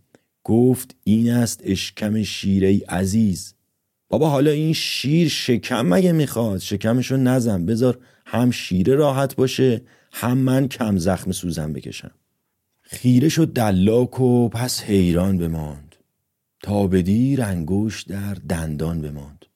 گفت 0.44 0.96
این 1.04 1.30
است 1.30 1.60
اشکم 1.64 2.22
شیره 2.22 2.80
عزیز. 2.88 3.54
بابا 4.08 4.28
حالا 4.30 4.50
این 4.50 4.72
شیر 4.72 5.28
شکم 5.28 5.86
مگه 5.86 6.12
می‌خواد؟ 6.12 6.58
شکمشو 6.58 7.16
نزن 7.16 7.66
بذار 7.66 7.98
هم 8.28 8.50
شیره 8.50 8.94
راحت 8.94 9.36
باشه 9.36 9.82
هم 10.12 10.38
من 10.38 10.68
کم 10.68 10.98
زخم 10.98 11.32
سوزن 11.32 11.72
بکشم. 11.72 12.10
خیره 12.82 13.28
شد 13.28 13.52
دلاک 13.52 14.20
و 14.20 14.48
پس 14.48 14.82
حیران 14.82 15.38
بماند. 15.38 15.96
تا 16.62 16.86
بدی 16.86 17.36
رنگوش 17.36 18.02
در 18.02 18.34
دندان 18.34 19.00
بماند. 19.00 19.46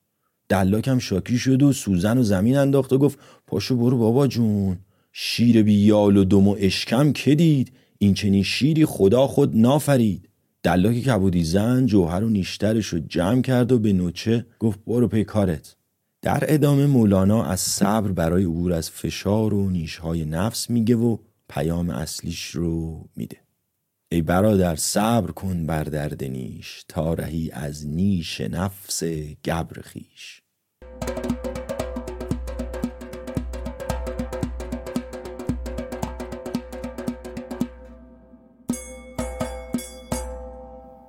دلاکم 0.48 0.98
شاکی 0.98 1.38
شد 1.38 1.62
و 1.62 1.72
سوزن 1.72 2.18
و 2.18 2.22
زمین 2.22 2.56
انداخت 2.56 2.92
و 2.92 2.98
گفت 2.98 3.18
پاشو 3.46 3.76
برو 3.76 3.98
بابا 3.98 4.26
جون. 4.26 4.78
شیر 5.12 5.62
بیال 5.62 6.16
و 6.16 6.24
دم 6.24 6.48
و 6.48 6.56
اشکم 6.58 7.12
که 7.12 7.34
دید؟ 7.34 7.72
این 7.98 8.14
چنین 8.14 8.42
شیری 8.42 8.86
خدا 8.86 9.26
خود 9.26 9.56
نافرید. 9.56 10.28
دلاک 10.62 10.96
کبودی 10.96 11.44
زن 11.44 11.86
جوهر 11.86 12.24
و 12.24 12.28
نیشترش 12.28 12.86
رو 12.86 12.98
جمع 12.98 13.42
کرد 13.42 13.72
و 13.72 13.78
به 13.78 13.92
نوچه 13.92 14.46
گفت 14.58 14.78
برو 14.86 15.08
پی 15.08 15.24
کارت. 15.24 15.76
در 16.22 16.44
ادامه 16.48 16.86
مولانا 16.86 17.44
از 17.44 17.60
صبر 17.60 18.12
برای 18.12 18.44
عبور 18.44 18.72
از 18.72 18.90
فشار 18.90 19.54
و 19.54 19.70
نیشهای 19.70 20.24
نفس 20.24 20.70
میگه 20.70 20.96
و 20.96 21.16
پیام 21.48 21.90
اصلیش 21.90 22.50
رو 22.50 23.04
میده. 23.16 23.36
ای 24.12 24.22
برادر 24.22 24.76
صبر 24.76 25.30
کن 25.30 25.66
بر 25.66 25.84
درد 25.84 26.24
نیش 26.24 26.84
تا 26.88 27.14
رهی 27.14 27.50
از 27.52 27.86
نیش 27.86 28.40
نفس 28.40 29.02
گبر 29.44 29.80
خیش 29.82 30.42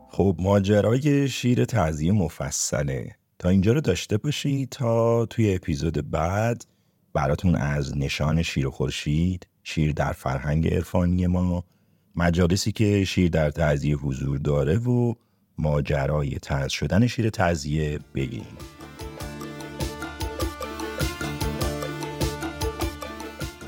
خب 0.10 0.36
ماجرای 0.39 1.30
شیر 1.30 1.65
تعذیه 1.65 2.12
مفصله. 2.12 3.20
تا 3.41 3.49
اینجا 3.49 3.73
رو 3.73 3.82
داشته 3.82 4.17
باشید 4.17 4.69
تا 4.69 5.25
توی 5.25 5.56
اپیزود 5.56 6.12
بعد 6.12 6.65
براتون 7.13 7.56
از 7.56 7.97
نشان 7.97 8.41
شیر 8.41 8.67
و 8.67 8.71
خورشید 8.71 9.47
شیر 9.63 9.91
در 9.91 10.12
فرهنگ 10.12 10.73
عرفانی 10.73 11.27
ما 11.27 11.63
مجالسی 12.15 12.71
که 12.71 13.06
شیر 13.06 13.30
در 13.30 13.51
تعذیه 13.51 13.95
حضور 13.95 14.38
داره 14.38 14.77
و 14.77 15.13
ماجرای 15.58 16.32
ترز 16.32 16.71
شدن 16.71 17.08
شیر 17.08 17.30
تعذیه 17.30 17.99
بگیم 18.15 18.58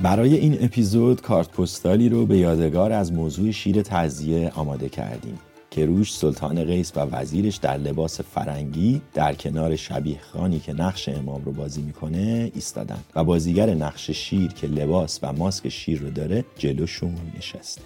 برای 0.01 0.35
این 0.35 0.57
اپیزود 0.63 1.21
کارت 1.21 1.51
پستالی 1.51 2.09
رو 2.09 2.25
به 2.25 2.37
یادگار 2.37 2.91
از 2.91 3.13
موضوع 3.13 3.51
شیر 3.51 3.81
تعذیه 3.81 4.51
آماده 4.55 4.89
کردیم. 4.89 5.39
که 5.75 5.85
روش 5.85 6.13
سلطان 6.13 6.63
قیس 6.63 6.91
و 6.95 6.99
وزیرش 6.99 7.55
در 7.55 7.77
لباس 7.77 8.21
فرنگی 8.21 9.01
در 9.13 9.33
کنار 9.33 9.75
شبیه 9.75 10.19
خانی 10.31 10.59
که 10.59 10.73
نقش 10.73 11.09
امام 11.09 11.41
رو 11.45 11.51
بازی 11.51 11.81
می‌کنه 11.81 12.51
ایستادن 12.55 12.99
و 13.15 13.23
بازیگر 13.23 13.73
نقش 13.73 14.11
شیر 14.11 14.47
که 14.47 14.67
لباس 14.67 15.19
و 15.23 15.33
ماسک 15.33 15.69
شیر 15.69 15.99
رو 15.99 16.09
داره 16.09 16.45
جلوشون 16.57 17.15
نشسته. 17.37 17.81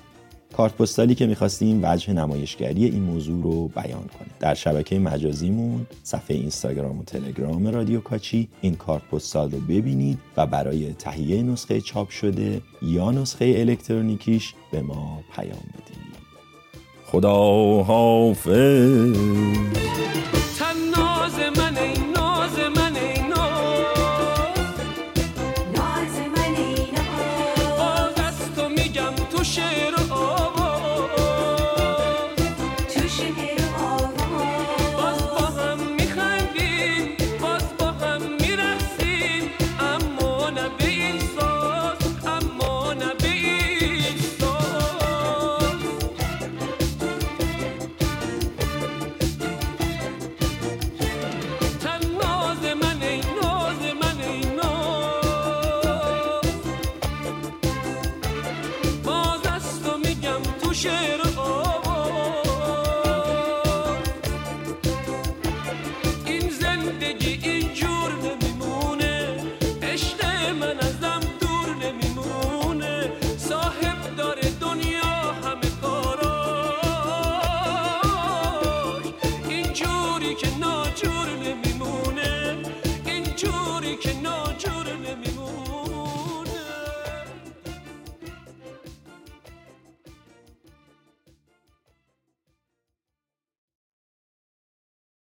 کارت 0.57 0.73
پستالی 0.73 1.15
که 1.15 1.27
می‌خواستیم 1.27 1.79
وجه 1.83 2.13
نمایشگری 2.13 2.85
این 2.85 3.03
موضوع 3.03 3.43
رو 3.43 3.67
بیان 3.67 4.07
کنه. 4.07 4.29
در 4.39 4.53
شبکه 4.53 4.99
مجازیمون 4.99 5.87
صفحه 6.03 6.37
اینستاگرام 6.37 6.99
و 6.99 7.03
تلگرام 7.03 7.67
رادیو 7.67 8.01
کاچی 8.01 8.49
این 8.61 8.75
کارت 8.75 9.03
پستال 9.03 9.51
رو 9.51 9.59
ببینید 9.59 10.19
و 10.37 10.47
برای 10.47 10.93
تهیه 10.93 11.43
نسخه 11.43 11.81
چاپ 11.81 12.09
شده 12.09 12.61
یا 12.81 13.11
نسخه 13.11 13.53
الکترونیکیش 13.57 14.53
به 14.71 14.81
ما 14.81 15.19
پیام 15.35 15.63
بدید. 15.73 16.06
خدا 17.11 17.83
حافظ 17.83 19.17